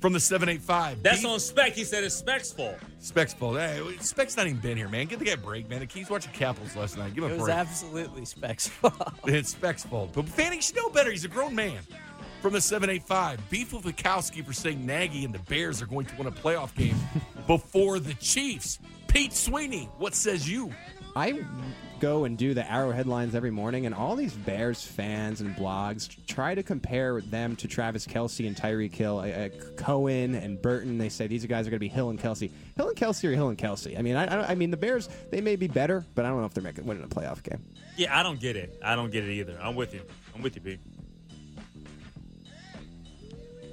From 0.00 0.12
the 0.12 0.20
785. 0.20 1.02
That's 1.02 1.18
beef- 1.20 1.26
on 1.26 1.40
spec. 1.40 1.72
He 1.72 1.82
said 1.84 2.04
it's 2.04 2.14
Spec's 2.14 2.52
fault. 2.52 2.76
Specs 3.00 3.32
fault. 3.32 3.56
Hey, 3.56 3.80
Specs 4.00 4.36
not 4.36 4.46
even 4.46 4.60
been 4.60 4.76
here, 4.76 4.88
man. 4.88 5.06
Give 5.06 5.18
the 5.18 5.24
guy 5.24 5.32
a 5.32 5.36
break, 5.38 5.68
man. 5.70 5.80
The 5.80 5.86
He's 5.86 6.10
watching 6.10 6.32
Capitals 6.32 6.76
last 6.76 6.98
night. 6.98 7.14
Give 7.14 7.24
him 7.24 7.30
It 7.30 7.34
a 7.34 7.36
was 7.38 7.44
break. 7.46 7.56
absolutely 7.56 8.24
Specs' 8.26 8.68
fault. 8.68 8.94
It's 9.26 9.50
Specs' 9.50 9.84
fault. 9.84 10.12
But 10.12 10.28
Fanning 10.28 10.60
should 10.60 10.76
know 10.76 10.90
better. 10.90 11.10
He's 11.10 11.24
a 11.24 11.28
grown 11.28 11.54
man. 11.54 11.78
From 12.42 12.52
the 12.52 12.60
785, 12.60 13.48
Beef 13.48 13.72
with 13.72 13.84
Wachowski 13.84 14.44
for 14.44 14.52
saying 14.52 14.84
Nagy 14.84 15.24
and 15.24 15.34
the 15.34 15.38
Bears 15.40 15.80
are 15.80 15.86
going 15.86 16.04
to 16.06 16.14
win 16.16 16.26
a 16.26 16.30
playoff 16.32 16.74
game 16.76 16.96
before 17.46 17.98
the 17.98 18.12
Chiefs. 18.14 18.78
Pete 19.08 19.32
Sweeney, 19.32 19.88
what 19.96 20.14
says 20.14 20.48
you? 20.48 20.70
I 21.16 21.42
go 21.98 22.24
and 22.24 22.36
do 22.36 22.52
the 22.52 22.70
Arrow 22.70 22.90
headlines 22.90 23.34
every 23.34 23.50
morning, 23.50 23.86
and 23.86 23.94
all 23.94 24.16
these 24.16 24.34
Bears 24.34 24.84
fans 24.84 25.40
and 25.40 25.56
blogs 25.56 26.14
try 26.26 26.54
to 26.54 26.62
compare 26.62 27.22
them 27.22 27.56
to 27.56 27.66
Travis 27.66 28.06
Kelce 28.06 28.46
and 28.46 28.54
Tyreek 28.54 28.94
Hill, 28.94 29.20
uh, 29.20 29.28
uh, 29.28 29.48
Cohen 29.76 30.34
and 30.34 30.60
Burton. 30.60 30.98
They 30.98 31.08
say 31.08 31.26
these 31.26 31.46
guys 31.46 31.66
are 31.66 31.70
going 31.70 31.78
to 31.78 31.80
be 31.80 31.88
Hill 31.88 32.10
and 32.10 32.20
Kelce. 32.20 32.50
Hill 32.76 32.88
and 32.90 32.96
Kelce 32.98 33.24
or 33.24 33.32
Hill 33.32 33.48
and 33.48 33.56
Kelce. 33.56 33.98
I 33.98 34.02
mean, 34.02 34.14
I, 34.14 34.26
I, 34.26 34.50
I 34.50 34.54
mean 34.56 34.70
the 34.70 34.76
Bears 34.76 35.08
they 35.30 35.40
may 35.40 35.56
be 35.56 35.68
better, 35.68 36.04
but 36.14 36.26
I 36.26 36.28
don't 36.28 36.40
know 36.40 36.46
if 36.46 36.52
they're 36.52 36.62
making 36.62 36.84
winning 36.84 37.02
a 37.02 37.08
playoff 37.08 37.42
game. 37.42 37.64
Yeah, 37.96 38.18
I 38.18 38.22
don't 38.22 38.38
get 38.38 38.56
it. 38.56 38.78
I 38.84 38.94
don't 38.94 39.10
get 39.10 39.24
it 39.24 39.32
either. 39.32 39.58
I'm 39.58 39.74
with 39.74 39.94
you. 39.94 40.02
I'm 40.34 40.42
with 40.42 40.54
you, 40.56 40.60
B. 40.60 40.78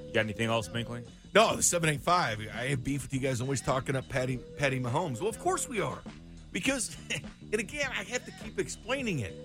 You 0.08 0.14
got 0.14 0.22
anything 0.22 0.50
else, 0.50 0.70
Binkley? 0.70 1.04
No, 1.36 1.58
the 1.58 1.64
785. 1.64 2.48
I 2.56 2.68
have 2.68 2.84
beef 2.86 3.02
with 3.02 3.14
you 3.14 3.20
guys 3.20 3.42
always 3.42 3.60
talking 3.60 3.98
up 3.98 4.08
Patty, 4.08 4.38
Patty 4.38 4.80
Mahomes. 4.80 5.20
Well, 5.20 5.30
of 5.30 5.40
course 5.40 5.68
we 5.68 5.82
are. 5.82 6.00
Because, 6.54 6.96
and 7.52 7.60
again, 7.60 7.90
I 7.92 8.04
have 8.04 8.26
to 8.26 8.32
keep 8.44 8.60
explaining 8.60 9.20
it. 9.20 9.36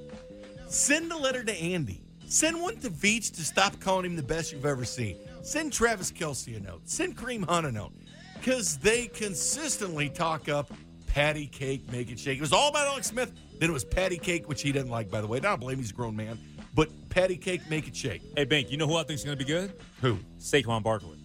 Send 0.69 1.11
a 1.11 1.17
letter 1.17 1.43
to 1.43 1.53
Andy. 1.53 2.03
Send 2.27 2.61
one 2.61 2.77
to 2.77 2.91
Veach 2.91 3.35
to 3.37 3.45
stop 3.45 3.81
calling 3.81 4.05
him 4.05 4.17
the 4.17 4.23
best 4.23 4.53
you've 4.53 4.67
ever 4.67 4.85
seen. 4.85 5.17
Send 5.43 5.73
Travis 5.73 6.13
Kelce 6.13 6.57
a 6.57 6.61
note. 6.61 6.83
Send 6.85 7.17
Kareem 7.17 7.49
Hunt 7.49 7.67
a 7.67 7.73
note. 7.73 7.93
Because 8.35 8.77
they 8.77 9.07
consistently 9.07 10.11
talk 10.11 10.49
up 10.49 10.71
patty 11.07 11.47
cake, 11.47 11.91
make 11.91 12.11
it 12.11 12.21
shake. 12.21 12.39
It 12.39 12.43
was 12.43 12.53
all 12.53 12.69
about 12.69 12.87
Alex 12.87 13.09
Smith. 13.09 13.33
Then 13.59 13.71
it 13.71 13.73
was 13.73 13.85
patty 13.85 14.19
cake, 14.19 14.49
which 14.49 14.63
he 14.63 14.71
didn't 14.71 14.91
like, 14.91 15.11
by 15.11 15.21
the 15.21 15.27
way. 15.27 15.41
Don't 15.41 15.59
blame 15.59 15.79
he's 15.79 15.91
a 15.91 15.95
grown 15.95 16.15
man. 16.15 16.39
But 16.75 16.91
patty 17.09 17.37
cake, 17.37 17.69
make 17.69 17.89
it 17.89 17.97
shake. 17.97 18.23
Hey, 18.37 18.45
Bink, 18.45 18.71
you 18.71 18.77
know 18.77 18.87
who 18.87 18.97
I 18.97 19.03
think 19.03 19.19
is 19.19 19.25
going 19.25 19.37
to 19.37 19.45
be 19.45 19.51
good? 19.51 19.73
Who? 20.03 20.19
Saquon 20.39 20.83
Barkley. 20.83 21.19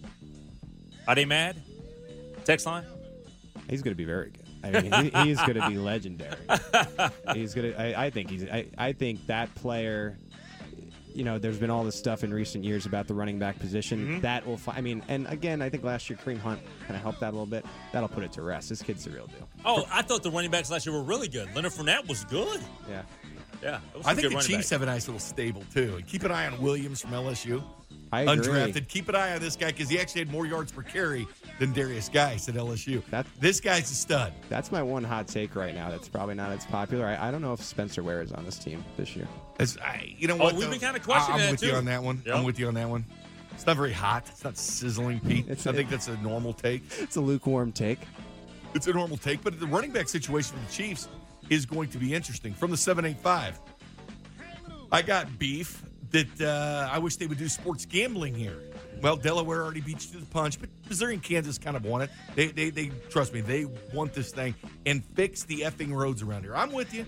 Are 1.06 1.14
they 1.14 1.26
mad? 1.26 1.62
Text 2.44 2.66
line? 2.66 2.84
He's 3.68 3.82
going 3.82 3.92
to 3.92 3.96
be 3.96 4.04
very 4.04 4.30
good. 4.30 4.43
I 4.64 4.80
mean, 4.80 4.92
he, 4.92 5.10
he's 5.28 5.38
going 5.38 5.54
to 5.54 5.68
be 5.68 5.76
legendary. 5.78 6.36
He's 7.34 7.54
going 7.54 7.72
to. 7.72 7.80
I, 7.80 8.06
I 8.06 8.10
think 8.10 8.30
he's. 8.30 8.44
I, 8.44 8.66
I 8.78 8.92
think 8.92 9.26
that 9.26 9.54
player. 9.54 10.18
You 11.14 11.22
know, 11.22 11.38
there's 11.38 11.58
been 11.58 11.70
all 11.70 11.84
this 11.84 11.94
stuff 11.96 12.24
in 12.24 12.34
recent 12.34 12.64
years 12.64 12.86
about 12.86 13.06
the 13.06 13.14
running 13.14 13.38
back 13.38 13.60
position. 13.60 14.00
Mm-hmm. 14.00 14.20
That 14.22 14.44
will. 14.46 14.56
Fi- 14.56 14.72
I 14.76 14.80
mean, 14.80 15.00
and 15.06 15.28
again, 15.28 15.62
I 15.62 15.68
think 15.70 15.84
last 15.84 16.10
year 16.10 16.18
Kareem 16.22 16.40
Hunt 16.40 16.60
kind 16.80 16.96
of 16.96 17.02
helped 17.02 17.20
that 17.20 17.28
a 17.28 17.30
little 17.30 17.46
bit. 17.46 17.64
That'll 17.92 18.08
put 18.08 18.24
it 18.24 18.32
to 18.32 18.42
rest. 18.42 18.68
This 18.68 18.82
kid's 18.82 19.04
the 19.04 19.10
real 19.10 19.28
deal. 19.28 19.48
Oh, 19.64 19.84
I 19.92 20.02
thought 20.02 20.24
the 20.24 20.30
running 20.32 20.50
backs 20.50 20.72
last 20.72 20.86
year 20.86 20.94
were 20.94 21.04
really 21.04 21.28
good. 21.28 21.54
Leonard 21.54 21.70
Fournette 21.72 22.08
was 22.08 22.24
good. 22.24 22.60
Yeah. 22.90 23.02
Yeah, 23.62 23.78
it 23.94 23.98
was 23.98 24.06
I 24.06 24.12
a 24.12 24.14
think 24.16 24.28
good 24.28 24.38
the 24.38 24.42
Chiefs 24.42 24.68
back. 24.70 24.80
have 24.80 24.82
a 24.82 24.86
nice 24.86 25.06
little 25.06 25.20
stable 25.20 25.62
too. 25.72 25.94
And 25.96 26.06
keep 26.06 26.24
an 26.24 26.32
eye 26.32 26.46
on 26.48 26.60
Williams 26.60 27.00
from 27.00 27.12
LSU, 27.12 27.52
I 27.52 27.56
agree. 27.56 27.64
Undrafted. 28.12 28.86
Keep 28.88 29.08
an 29.08 29.16
eye 29.16 29.34
on 29.34 29.40
this 29.40 29.56
guy 29.56 29.68
because 29.72 29.88
he 29.88 29.98
actually 29.98 30.20
had 30.22 30.30
more 30.30 30.46
yards 30.46 30.70
per 30.70 30.82
carry 30.82 31.26
than 31.58 31.72
Derrius 31.74 32.12
Guice 32.12 32.48
at 32.48 32.54
LSU. 32.54 33.02
That- 33.10 33.26
this 33.40 33.60
guy's 33.60 33.90
a 33.90 33.94
stud. 33.94 34.32
That's 34.48 34.70
my 34.70 34.82
one 34.82 35.02
hot 35.04 35.26
take 35.28 35.56
right 35.56 35.74
now. 35.74 35.90
That's 35.90 36.08
probably 36.08 36.34
not 36.34 36.52
as 36.52 36.64
popular. 36.66 37.06
I, 37.06 37.28
I 37.28 37.30
don't 37.30 37.42
know 37.42 37.52
if 37.52 37.62
Spencer 37.62 38.02
Ware 38.02 38.22
is 38.22 38.32
on 38.32 38.44
this 38.44 38.58
team 38.58 38.84
this 38.96 39.16
year. 39.16 39.26
As 39.58 39.76
I, 39.78 40.14
you 40.16 40.28
know 40.28 40.34
Oh, 40.34 40.44
what? 40.44 40.54
we've 40.54 40.64
though? 40.66 40.70
been 40.72 40.80
kinda 40.80 41.00
questioning 41.00 41.40
I'm 41.40 41.46
that, 41.46 41.50
with 41.52 41.60
too. 41.60 41.66
you 41.68 41.74
on 41.74 41.84
that 41.86 42.02
one. 42.02 42.22
Yep. 42.24 42.34
I'm 42.36 42.44
with 42.44 42.58
you 42.58 42.68
on 42.68 42.74
that 42.74 42.88
one. 42.88 43.04
It's 43.52 43.66
not 43.66 43.76
very 43.76 43.92
hot. 43.92 44.24
It's 44.28 44.42
not 44.44 44.56
sizzling, 44.58 45.20
Pete. 45.20 45.46
It's 45.48 45.66
I 45.66 45.70
a- 45.70 45.72
think 45.74 45.88
that's 45.90 46.08
a 46.08 46.16
normal 46.18 46.52
take. 46.52 46.82
It's 46.98 47.16
a 47.16 47.20
lukewarm 47.20 47.72
take. 47.72 48.00
It's 48.74 48.88
a 48.88 48.92
normal 48.92 49.16
take, 49.16 49.42
but 49.44 49.60
the 49.60 49.66
running 49.66 49.92
back 49.92 50.08
situation 50.08 50.56
for 50.56 50.66
the 50.66 50.72
Chiefs 50.72 51.08
is 51.50 51.64
going 51.66 51.88
to 51.90 51.98
be 51.98 52.12
interesting. 52.14 52.52
From 52.52 52.72
the 52.72 52.76
785, 52.76 53.60
I 54.90 55.02
got 55.02 55.38
beef 55.38 55.82
that 56.14 56.40
uh, 56.40 56.88
I 56.90 56.98
wish 56.98 57.16
they 57.16 57.26
would 57.26 57.38
do 57.38 57.48
sports 57.48 57.84
gambling 57.84 58.34
here. 58.34 58.62
Well, 59.02 59.16
Delaware 59.16 59.62
already 59.62 59.80
beat 59.80 60.04
you 60.04 60.12
to 60.12 60.18
the 60.18 60.26
punch, 60.26 60.60
but 60.60 60.68
Missouri 60.88 61.14
and 61.14 61.22
Kansas 61.22 61.58
kind 61.58 61.76
of 61.76 61.84
want 61.84 62.04
it. 62.04 62.10
They, 62.36 62.46
they, 62.46 62.70
they 62.70 62.92
trust 63.10 63.34
me, 63.34 63.40
they 63.40 63.66
want 63.92 64.14
this 64.14 64.30
thing 64.30 64.54
and 64.86 65.04
fix 65.16 65.42
the 65.42 65.62
effing 65.62 65.92
roads 65.92 66.22
around 66.22 66.44
here. 66.44 66.54
I'm 66.54 66.72
with 66.72 66.94
you. 66.94 67.04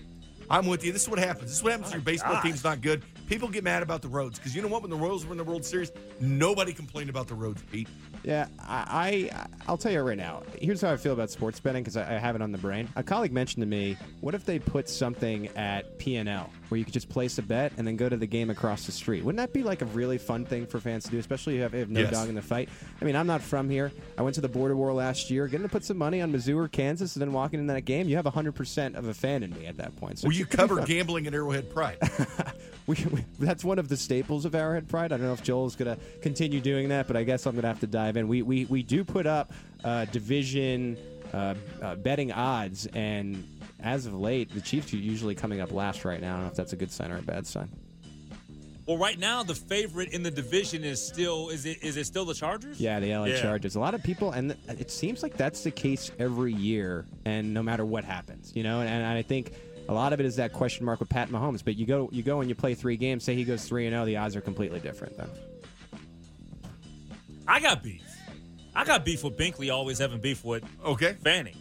I'm 0.49 0.67
with 0.67 0.85
you. 0.85 0.91
This 0.91 1.03
is 1.03 1.09
what 1.09 1.19
happens. 1.19 1.45
This 1.45 1.57
is 1.57 1.63
what 1.63 1.71
happens 1.71 1.91
when 1.91 2.01
your 2.01 2.05
baseball 2.05 2.41
team's 2.41 2.63
not 2.63 2.81
good. 2.81 3.03
People 3.27 3.47
get 3.47 3.63
mad 3.63 3.81
about 3.81 4.01
the 4.01 4.07
roads 4.07 4.39
because 4.39 4.55
you 4.55 4.61
know 4.61 4.67
what? 4.67 4.81
When 4.81 4.91
the 4.91 4.97
Royals 4.97 5.25
were 5.25 5.31
in 5.31 5.37
the 5.37 5.43
World 5.43 5.65
Series, 5.65 5.91
nobody 6.19 6.73
complained 6.73 7.09
about 7.09 7.27
the 7.27 7.35
roads, 7.35 7.61
Pete. 7.71 7.87
Yeah, 8.23 8.47
I, 8.59 9.29
I 9.31 9.45
I'll 9.67 9.77
tell 9.77 9.91
you 9.91 10.01
right 10.01 10.17
now. 10.17 10.43
Here's 10.59 10.81
how 10.81 10.91
I 10.91 10.97
feel 10.97 11.13
about 11.13 11.29
sports 11.29 11.59
betting 11.59 11.83
because 11.83 11.95
I, 11.97 12.15
I 12.15 12.17
have 12.17 12.35
it 12.35 12.41
on 12.41 12.51
the 12.51 12.57
brain. 12.57 12.89
A 12.95 13.03
colleague 13.03 13.31
mentioned 13.31 13.61
to 13.61 13.67
me, 13.67 13.95
what 14.21 14.35
if 14.35 14.45
they 14.45 14.59
put 14.59 14.89
something 14.89 15.47
at 15.55 15.97
P 15.97 16.15
and 16.17 16.27
L 16.27 16.49
where 16.69 16.77
you 16.77 16.83
could 16.83 16.93
just 16.93 17.07
place 17.07 17.37
a 17.37 17.41
bet 17.41 17.71
and 17.77 17.87
then 17.87 17.95
go 17.95 18.09
to 18.09 18.17
the 18.17 18.25
game 18.27 18.49
across 18.49 18.85
the 18.85 18.91
street. 18.91 19.23
Wouldn't 19.23 19.37
that 19.37 19.53
be 19.53 19.63
like 19.63 19.81
a 19.81 19.85
really 19.85 20.17
fun 20.17 20.43
thing 20.43 20.65
for 20.65 20.81
fans 20.81 21.05
to 21.05 21.11
do, 21.11 21.17
especially 21.17 21.53
if 21.53 21.57
you 21.57 21.63
have, 21.63 21.73
if 21.73 21.87
no 21.87 22.01
Yes. 22.01 22.11
dog 22.11 22.27
in 22.27 22.35
the 22.35 22.41
fight? 22.41 22.67
I 23.01 23.05
mean, 23.05 23.15
I'm 23.15 23.27
not 23.27 23.41
from 23.41 23.69
here. 23.69 23.89
I 24.17 24.21
went 24.21 24.35
to 24.35 24.41
the 24.41 24.49
border 24.49 24.75
war 24.75 24.91
last 24.91 25.29
year, 25.31 25.47
getting 25.47 25.65
to 25.65 25.71
put 25.71 25.85
some 25.85 25.97
money 25.97 26.21
on 26.21 26.29
Missouri 26.31 26.65
or 26.65 26.67
Kansas, 26.67 27.15
and 27.15 27.21
then 27.21 27.31
walking 27.31 27.59
in 27.61 27.67
that 27.67 27.85
game, 27.85 28.09
you 28.09 28.17
have 28.17 28.25
100% 28.25 28.95
of 28.95 29.07
a 29.07 29.13
fan 29.13 29.43
in 29.43 29.51
me 29.53 29.65
at 29.65 29.77
that 29.77 29.95
point. 29.95 30.19
So 30.19 30.27
Well, 30.27 30.35
you 30.35 30.45
could 30.47 30.51
be 30.51 30.57
covered 30.57 30.77
fun. 30.79 30.87
gambling 30.87 31.27
at 31.27 31.33
Arrowhead 31.33 31.69
Pride. 31.73 31.97
We, 32.87 32.95
we, 33.11 33.25
that's 33.37 33.65
one 33.65 33.79
of 33.79 33.89
the 33.89 33.97
staples 33.97 34.45
of 34.45 34.55
Arrowhead 34.55 34.87
Pride. 34.87 35.11
I 35.11 35.17
don't 35.17 35.25
know 35.25 35.33
if 35.33 35.43
Joel's 35.43 35.75
going 35.75 35.93
to 35.93 36.01
continue 36.21 36.61
doing 36.61 36.87
that, 36.87 37.05
but 37.05 37.17
I 37.17 37.23
guess 37.23 37.45
I'm 37.45 37.51
going 37.51 37.63
to 37.63 37.67
have 37.67 37.81
to 37.81 37.87
dive 37.87 38.06
in. 38.15 38.27
We 38.29 38.41
we, 38.43 38.65
we 38.65 38.83
do 38.83 39.03
put 39.03 39.25
up 39.25 39.51
uh, 39.83 40.05
division 40.05 40.97
uh, 41.33 41.55
uh, 41.81 41.95
betting 41.95 42.31
odds, 42.31 42.85
and 42.93 43.43
as 43.81 44.05
of 44.05 44.13
late, 44.13 44.53
the 44.53 44.61
Chiefs 44.61 44.93
are 44.93 44.97
usually 44.97 45.35
coming 45.35 45.59
up 45.59 45.71
last 45.73 46.05
right 46.05 46.21
now. 46.21 46.29
I 46.29 46.37
don't 46.37 46.41
know 46.43 46.51
if 46.51 46.55
that's 46.55 46.73
a 46.73 46.77
good 46.77 46.91
sign 46.91 47.11
or 47.11 47.17
a 47.17 47.21
bad 47.21 47.45
sign. 47.45 47.69
Well, 48.87 48.97
right 48.97 49.19
now 49.19 49.43
the 49.43 49.53
favorite 49.53 50.13
in 50.13 50.23
the 50.23 50.31
division 50.31 50.85
is 50.85 51.05
still 51.05 51.49
is 51.49 51.65
it 51.65 51.83
is 51.83 51.97
it 51.97 52.05
still 52.05 52.23
the 52.23 52.33
Chargers? 52.33 52.79
Yeah, 52.79 53.01
the 53.01 53.13
LA 53.13 53.25
Yeah. 53.25 53.41
Chargers. 53.41 53.75
A 53.75 53.81
lot 53.81 53.93
of 53.93 54.01
people, 54.01 54.31
and 54.31 54.55
it 54.69 54.89
seems 54.89 55.21
like 55.23 55.35
that's 55.35 55.63
the 55.63 55.71
case 55.71 56.09
every 56.19 56.53
year, 56.53 57.05
and 57.25 57.53
no 57.53 57.61
matter 57.61 57.83
what 57.85 58.05
happens, 58.05 58.53
you 58.55 58.63
know. 58.63 58.79
And, 58.79 58.87
and 58.87 59.05
I 59.05 59.21
think 59.23 59.51
a 59.89 59.93
lot 59.93 60.13
of 60.13 60.21
it 60.21 60.25
is 60.25 60.37
that 60.37 60.53
question 60.53 60.85
mark 60.85 61.01
with 61.01 61.09
Pat 61.09 61.27
Mahomes. 61.29 61.65
But 61.65 61.75
you 61.75 61.85
go, 61.85 62.07
you 62.13 62.23
go 62.23 62.39
and 62.39 62.47
you 62.47 62.55
play 62.55 62.75
three 62.75 62.95
games. 62.95 63.25
Say 63.25 63.35
he 63.35 63.43
goes 63.43 63.65
three 63.65 63.87
and 63.87 63.93
zero, 63.93 64.05
the 64.05 64.15
odds 64.15 64.37
are 64.37 64.41
completely 64.41 64.79
different. 64.79 65.17
Then 65.17 65.29
I 67.47 67.59
got 67.59 67.83
beef. 67.83 68.03
I 68.75 68.83
got 68.83 69.05
beef 69.05 69.23
with 69.23 69.37
Binkley 69.37 69.73
always 69.73 69.97
having 69.97 70.19
beef 70.19 70.43
with 70.43 70.63
Okay. 70.85 71.13
Fanning. 71.23 71.55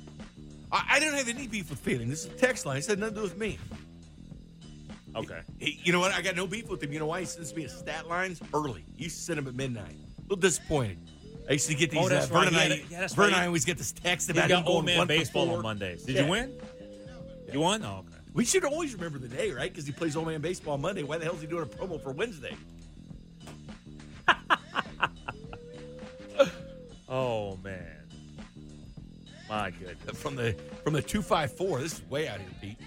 I, 0.71 0.85
I 0.93 1.01
don't 1.01 1.15
have 1.15 1.29
any 1.29 1.47
beef 1.47 1.71
with 1.71 1.79
Fanning. 1.79 2.09
This 2.09 2.25
is 2.25 2.33
a 2.33 2.35
text 2.37 2.67
line. 2.67 2.79
It 2.79 2.85
said 2.85 2.99
nothing 2.99 3.15
to 3.15 3.21
do 3.21 3.25
with 3.25 3.39
me. 3.39 3.59
Okay. 5.15 5.41
He, 5.59 5.81
you 5.83 5.93
know 5.93 6.01
what? 6.01 6.13
I 6.13 6.21
got 6.21 6.37
no 6.37 6.47
beef 6.47 6.69
with 6.69 6.83
him. 6.83 6.93
You 6.93 6.99
know 6.99 7.07
why? 7.07 7.21
He 7.21 7.27
sends 7.27 7.55
me 7.55 7.63
his 7.63 7.73
stat 7.73 8.07
lines 8.07 8.41
early. 8.53 8.85
To 9.01 9.09
send 9.11 9.39
them 9.39 9.47
at 9.49 9.55
midnight. 9.55 9.95
A 10.19 10.23
little 10.23 10.37
disappointed. 10.37 10.99
I 11.49 11.53
used 11.53 11.69
to 11.69 11.75
get 11.75 11.91
these. 11.91 12.05
Oh, 12.05 12.09
that's 12.09 12.31
uh, 12.31 12.35
right. 12.35 12.51
Vern 12.51 12.61
and 12.61 12.73
I, 12.73 12.85
yeah, 12.91 13.01
that's 13.01 13.15
Vern 13.15 13.27
right. 13.29 13.33
and 13.35 13.43
I 13.43 13.47
always 13.47 13.65
get 13.65 13.79
this 13.79 13.93
text 13.93 14.29
about 14.31 14.51
him 14.51 14.63
going 14.65 14.67
old 14.67 14.85
man 14.85 14.99
one 14.99 15.07
baseball 15.07 15.49
on 15.55 15.63
Mondays. 15.63 16.03
Did 16.03 16.17
Yeah. 16.17 16.25
you 16.25 16.31
win? 16.31 16.53
You 17.53 17.61
won? 17.61 17.83
Oh, 17.85 17.99
okay. 18.01 18.19
We 18.35 18.45
should 18.45 18.65
always 18.65 18.93
remember 18.95 19.19
the 19.19 19.29
day, 19.29 19.53
right? 19.53 19.71
Because 19.73 19.87
he 19.87 19.93
plays 19.93 20.17
old 20.17 20.27
man 20.27 20.41
baseball 20.41 20.75
on 20.75 20.81
Monday. 20.83 21.05
Why 21.05 21.19
the 21.19 21.25
hell 21.25 21.35
is 21.35 21.41
he 21.41 21.47
doing 21.47 21.63
a 21.63 21.67
promo 21.67 22.03
for 22.03 22.11
Wednesday? 22.13 22.55
Oh 27.09 27.57
man. 27.63 28.03
My 29.49 29.71
goodness. 29.71 30.21
From 30.21 30.35
the 30.37 30.57
from 30.83 30.93
the 30.93 31.03
two 31.03 31.23
five 31.23 31.53
four. 31.57 31.81
This 31.81 31.95
is 31.95 32.11
way 32.11 32.27
out 32.29 32.41
here, 32.41 32.49
Pete. 32.61 32.79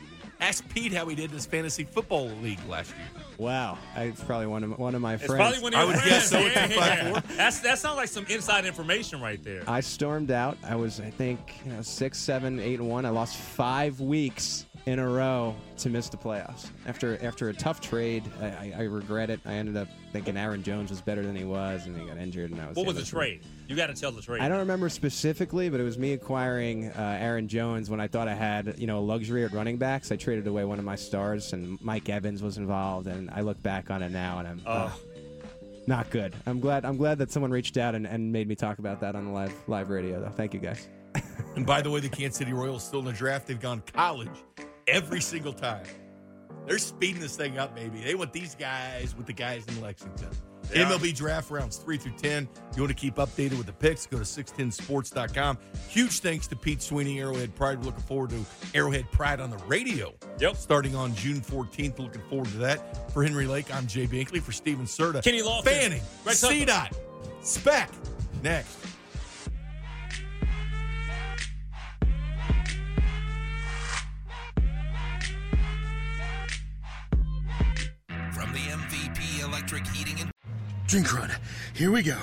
Ask 0.41 0.67
Pete 0.69 0.93
how 0.93 1.05
he 1.07 1.15
did 1.15 1.25
in 1.25 1.31
his 1.31 1.45
fantasy 1.45 1.83
football 1.83 2.29
league 2.41 2.59
last 2.69 2.91
year. 2.95 3.23
wow, 3.37 3.77
it's 3.97 4.23
probably 4.23 4.47
one 4.47 4.63
of 4.63 4.77
one 4.79 4.95
of 4.95 5.01
my 5.01 5.15
It's 5.15 5.25
friends. 5.25 5.37
probably 5.41 5.61
one 5.61 5.73
of 5.73 5.79
I 5.79 5.83
would 5.85 5.95
friends. 5.97 6.09
guess 6.09 6.29
so, 6.29 6.39
Yeah, 6.39 6.67
yeah. 6.69 7.21
That's 7.35 7.59
that 7.59 7.77
sounds 7.77 7.97
like 7.97 8.07
some 8.07 8.25
inside 8.29 8.65
information 8.65 9.19
right 9.21 9.41
there. 9.43 9.63
I 9.67 9.81
stormed 9.81 10.31
out. 10.31 10.57
I 10.63 10.75
was, 10.75 11.01
I 11.01 11.09
think, 11.09 11.59
you 11.65 11.73
know, 11.73 11.81
six, 11.81 12.17
seven, 12.19 12.59
eight, 12.59 12.79
and 12.79 12.89
one. 12.89 13.05
I 13.05 13.09
lost 13.09 13.35
five 13.35 13.99
weeks 13.99 14.65
in 14.89 14.97
a 14.97 15.07
row 15.07 15.55
to 15.77 15.89
miss 15.89 16.09
the 16.09 16.17
playoffs. 16.17 16.71
After 16.87 17.23
after 17.23 17.49
a 17.49 17.53
tough 17.53 17.79
trade, 17.79 18.23
I, 18.41 18.45
I, 18.45 18.73
I 18.77 18.81
regret 18.83 19.29
it. 19.29 19.39
I 19.45 19.53
ended 19.53 19.77
up 19.77 19.87
thinking 20.11 20.35
Aaron 20.35 20.63
Jones 20.63 20.89
was 20.89 20.99
better 20.99 21.21
than 21.21 21.35
he 21.35 21.43
was, 21.43 21.85
and 21.85 21.95
he 21.95 22.07
got 22.07 22.17
injured, 22.17 22.49
and 22.49 22.59
I 22.59 22.69
was. 22.69 22.75
what 22.75 22.87
was 22.87 22.95
able 22.95 23.01
the 23.01 23.05
to- 23.05 23.11
trade? 23.11 23.41
You 23.67 23.75
got 23.75 23.87
to 23.87 23.93
tell 23.93 24.11
the 24.11 24.21
trade. 24.21 24.41
I 24.41 24.49
don't 24.49 24.57
remember 24.57 24.89
specifically, 24.89 25.69
but 25.69 25.79
it 25.79 25.83
was 25.83 25.99
me 25.99 26.13
acquiring 26.13 26.87
uh, 26.87 27.17
Aaron 27.21 27.47
Jones 27.47 27.87
when 27.87 28.01
I 28.01 28.07
thought 28.07 28.27
I 28.27 28.33
had, 28.33 28.79
you 28.79 28.87
know, 28.87 28.97
a 28.97 29.01
luxury 29.01 29.43
at 29.45 29.51
running 29.51 29.77
backs. 29.77 30.11
I 30.11 30.15
traded 30.15 30.47
away 30.47 30.65
one 30.65 30.79
of 30.79 30.85
my 30.85 30.95
stars, 30.95 31.53
and 31.53 31.79
Mike 31.79 32.09
Evans 32.09 32.41
was 32.41 32.57
involved. 32.57 33.05
And 33.05 33.29
I 33.29 33.41
look 33.41 33.61
back 33.61 33.91
on 33.91 34.01
it 34.01 34.11
now, 34.11 34.39
and 34.39 34.47
I'm 34.47 34.61
uh, 34.65 34.89
not 35.85 36.09
good. 36.09 36.33
I'm 36.47 36.59
glad. 36.59 36.83
I'm 36.83 36.97
glad 36.97 37.19
that 37.19 37.31
someone 37.31 37.51
reached 37.51 37.77
out 37.77 37.93
and, 37.93 38.07
and 38.07 38.31
made 38.31 38.47
me 38.47 38.55
talk 38.55 38.79
about 38.79 39.01
that 39.01 39.15
on 39.15 39.25
the 39.25 39.31
live 39.31 39.53
live 39.67 39.91
radio. 39.91 40.19
Though, 40.19 40.31
thank 40.31 40.55
you 40.55 40.59
guys. 40.59 40.87
And 41.55 41.65
by 41.65 41.81
the 41.81 41.89
way, 41.89 41.99
the 41.99 42.07
Kansas 42.07 42.37
City 42.37 42.53
Royals 42.53 42.85
still 42.85 42.99
in 42.99 43.05
the 43.05 43.11
draft. 43.11 43.47
They've 43.47 43.59
gone 43.59 43.81
college 43.93 44.29
every 44.89 45.21
single 45.21 45.53
time. 45.53 45.85
They're 46.65 46.77
speeding 46.77 47.21
this 47.21 47.35
thing 47.35 47.57
up, 47.57 47.75
baby. 47.75 48.01
They 48.01 48.15
want 48.15 48.31
these 48.31 48.53
guys 48.53 49.15
with 49.17 49.25
the 49.25 49.33
guys 49.33 49.65
in 49.67 49.81
Lexington. 49.81 50.27
Are. 50.27 50.75
MLB 50.75 51.15
draft 51.15 51.49
rounds 51.49 51.77
three 51.77 51.97
through 51.97 52.11
10. 52.17 52.47
You 52.75 52.83
want 52.83 52.89
to 52.89 52.93
keep 52.93 53.15
updated 53.15 53.57
with 53.57 53.65
the 53.65 53.73
picks, 53.73 54.05
go 54.05 54.19
to 54.19 54.23
610sports.com. 54.23 55.57
Huge 55.87 56.19
thanks 56.19 56.45
to 56.47 56.55
Pete 56.55 56.83
Sweeney, 56.83 57.19
Arrowhead 57.19 57.55
Pride. 57.55 57.79
We're 57.79 57.85
looking 57.85 58.03
forward 58.03 58.29
to 58.31 58.45
Arrowhead 58.75 59.11
Pride 59.11 59.39
on 59.39 59.49
the 59.49 59.57
radio. 59.65 60.13
Yep. 60.39 60.57
Starting 60.57 60.95
on 60.95 61.15
June 61.15 61.41
14th. 61.41 61.97
Looking 61.97 62.21
forward 62.29 62.49
to 62.49 62.57
that. 62.57 63.11
For 63.11 63.23
Henry 63.23 63.47
Lake, 63.47 63.73
I'm 63.73 63.87
Jay 63.87 64.05
Binkley. 64.05 64.41
For 64.41 64.51
Steven 64.51 64.85
Serta. 64.85 65.23
Kenny 65.23 65.41
Lofton. 65.41 65.63
Fanning. 65.63 66.01
Greg 66.23 66.37
Tucker. 66.37 66.53
CDOT. 66.53 66.93
Spec. 67.41 67.89
Next. 68.43 68.77
Drink 80.89 81.13
run. 81.13 81.29
Here 81.75 81.91
we 81.91 82.01
go. 82.01 82.17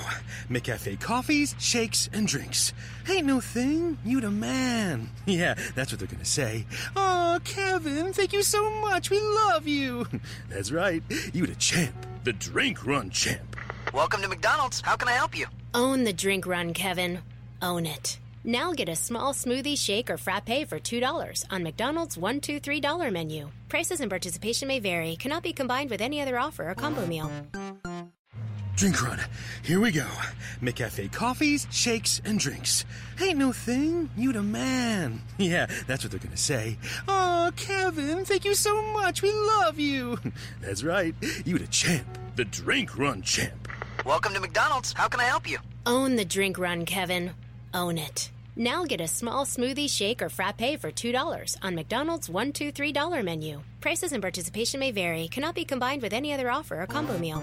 McCafe 0.50 0.98
coffees, 0.98 1.54
shakes, 1.60 2.10
and 2.12 2.26
drinks. 2.26 2.72
Ain't 3.08 3.24
no 3.24 3.40
thing. 3.40 3.96
You 4.04 4.20
the 4.20 4.32
man. 4.32 5.08
Yeah, 5.26 5.54
that's 5.76 5.92
what 5.92 6.00
they're 6.00 6.08
gonna 6.08 6.24
say. 6.24 6.66
Oh, 6.96 7.38
Kevin, 7.44 8.12
thank 8.12 8.32
you 8.32 8.42
so 8.42 8.68
much. 8.80 9.08
We 9.08 9.20
love 9.20 9.68
you. 9.68 10.08
That's 10.48 10.72
right. 10.72 11.00
You 11.32 11.46
the 11.46 11.54
champ. 11.56 11.94
The 12.24 12.32
drink 12.32 12.84
run 12.84 13.10
champ. 13.10 13.56
Welcome 13.94 14.20
to 14.22 14.28
McDonald's. 14.28 14.80
How 14.80 14.96
can 14.96 15.06
I 15.08 15.12
help 15.12 15.38
you? 15.38 15.46
Own 15.72 16.02
the 16.02 16.12
drink 16.12 16.44
run, 16.44 16.74
Kevin. 16.74 17.20
Own 17.62 17.86
it. 17.86 18.18
Now 18.42 18.72
get 18.72 18.88
a 18.88 18.96
small 18.96 19.32
smoothie, 19.32 19.78
shake, 19.78 20.10
or 20.10 20.16
frappe 20.16 20.68
for 20.68 20.78
$2 20.78 21.44
on 21.50 21.62
McDonald's 21.62 22.16
$1, 22.16 22.40
$2, 22.40 22.80
$3 22.80 23.12
menu. 23.12 23.48
Prices 23.68 24.00
and 24.00 24.10
participation 24.10 24.68
may 24.68 24.80
vary, 24.80 25.16
cannot 25.16 25.42
be 25.42 25.52
combined 25.52 25.90
with 25.90 26.00
any 26.00 26.20
other 26.20 26.38
offer 26.38 26.70
or 26.70 26.74
combo 26.74 27.06
meal. 27.06 27.30
Drink 28.76 29.02
run. 29.02 29.18
Here 29.62 29.80
we 29.80 29.90
go. 29.90 30.04
McCafe 30.60 31.10
coffees, 31.10 31.66
shakes, 31.70 32.20
and 32.26 32.38
drinks. 32.38 32.84
Ain't 33.18 33.38
no 33.38 33.50
thing. 33.50 34.10
You 34.18 34.34
the 34.34 34.42
man. 34.42 35.22
Yeah, 35.38 35.66
that's 35.86 36.04
what 36.04 36.10
they're 36.10 36.20
gonna 36.20 36.36
say. 36.36 36.76
Oh, 37.08 37.50
Kevin, 37.56 38.26
thank 38.26 38.44
you 38.44 38.54
so 38.54 38.82
much. 38.92 39.22
We 39.22 39.32
love 39.32 39.78
you. 39.78 40.18
That's 40.60 40.82
right. 40.82 41.14
You 41.44 41.58
the 41.58 41.66
champ. 41.68 42.06
The 42.36 42.44
drink 42.46 42.98
run 42.98 43.22
champ. 43.22 43.68
Welcome 44.04 44.34
to 44.34 44.40
McDonald's. 44.40 44.92
How 44.92 45.08
can 45.08 45.20
I 45.20 45.24
help 45.24 45.48
you? 45.48 45.58
Own 45.84 46.16
the 46.16 46.24
drink 46.24 46.58
run, 46.58 46.84
Kevin. 46.84 47.32
Own 47.74 47.98
it. 47.98 48.30
Now 48.56 48.84
get 48.84 49.00
a 49.02 49.06
small 49.08 49.44
smoothie, 49.44 49.90
shake, 49.90 50.22
or 50.22 50.30
frappe 50.30 50.80
for 50.80 50.90
$2 50.90 51.56
on 51.62 51.74
McDonald's 51.74 52.28
$1, 52.28 52.52
$2, 52.52 52.94
$3 52.94 53.24
menu. 53.24 53.60
Prices 53.80 54.12
and 54.12 54.22
participation 54.22 54.80
may 54.80 54.90
vary, 54.90 55.28
cannot 55.28 55.54
be 55.54 55.64
combined 55.64 56.02
with 56.02 56.14
any 56.14 56.32
other 56.32 56.50
offer 56.50 56.80
or 56.80 56.86
combo 56.86 57.18
meal. 57.18 57.42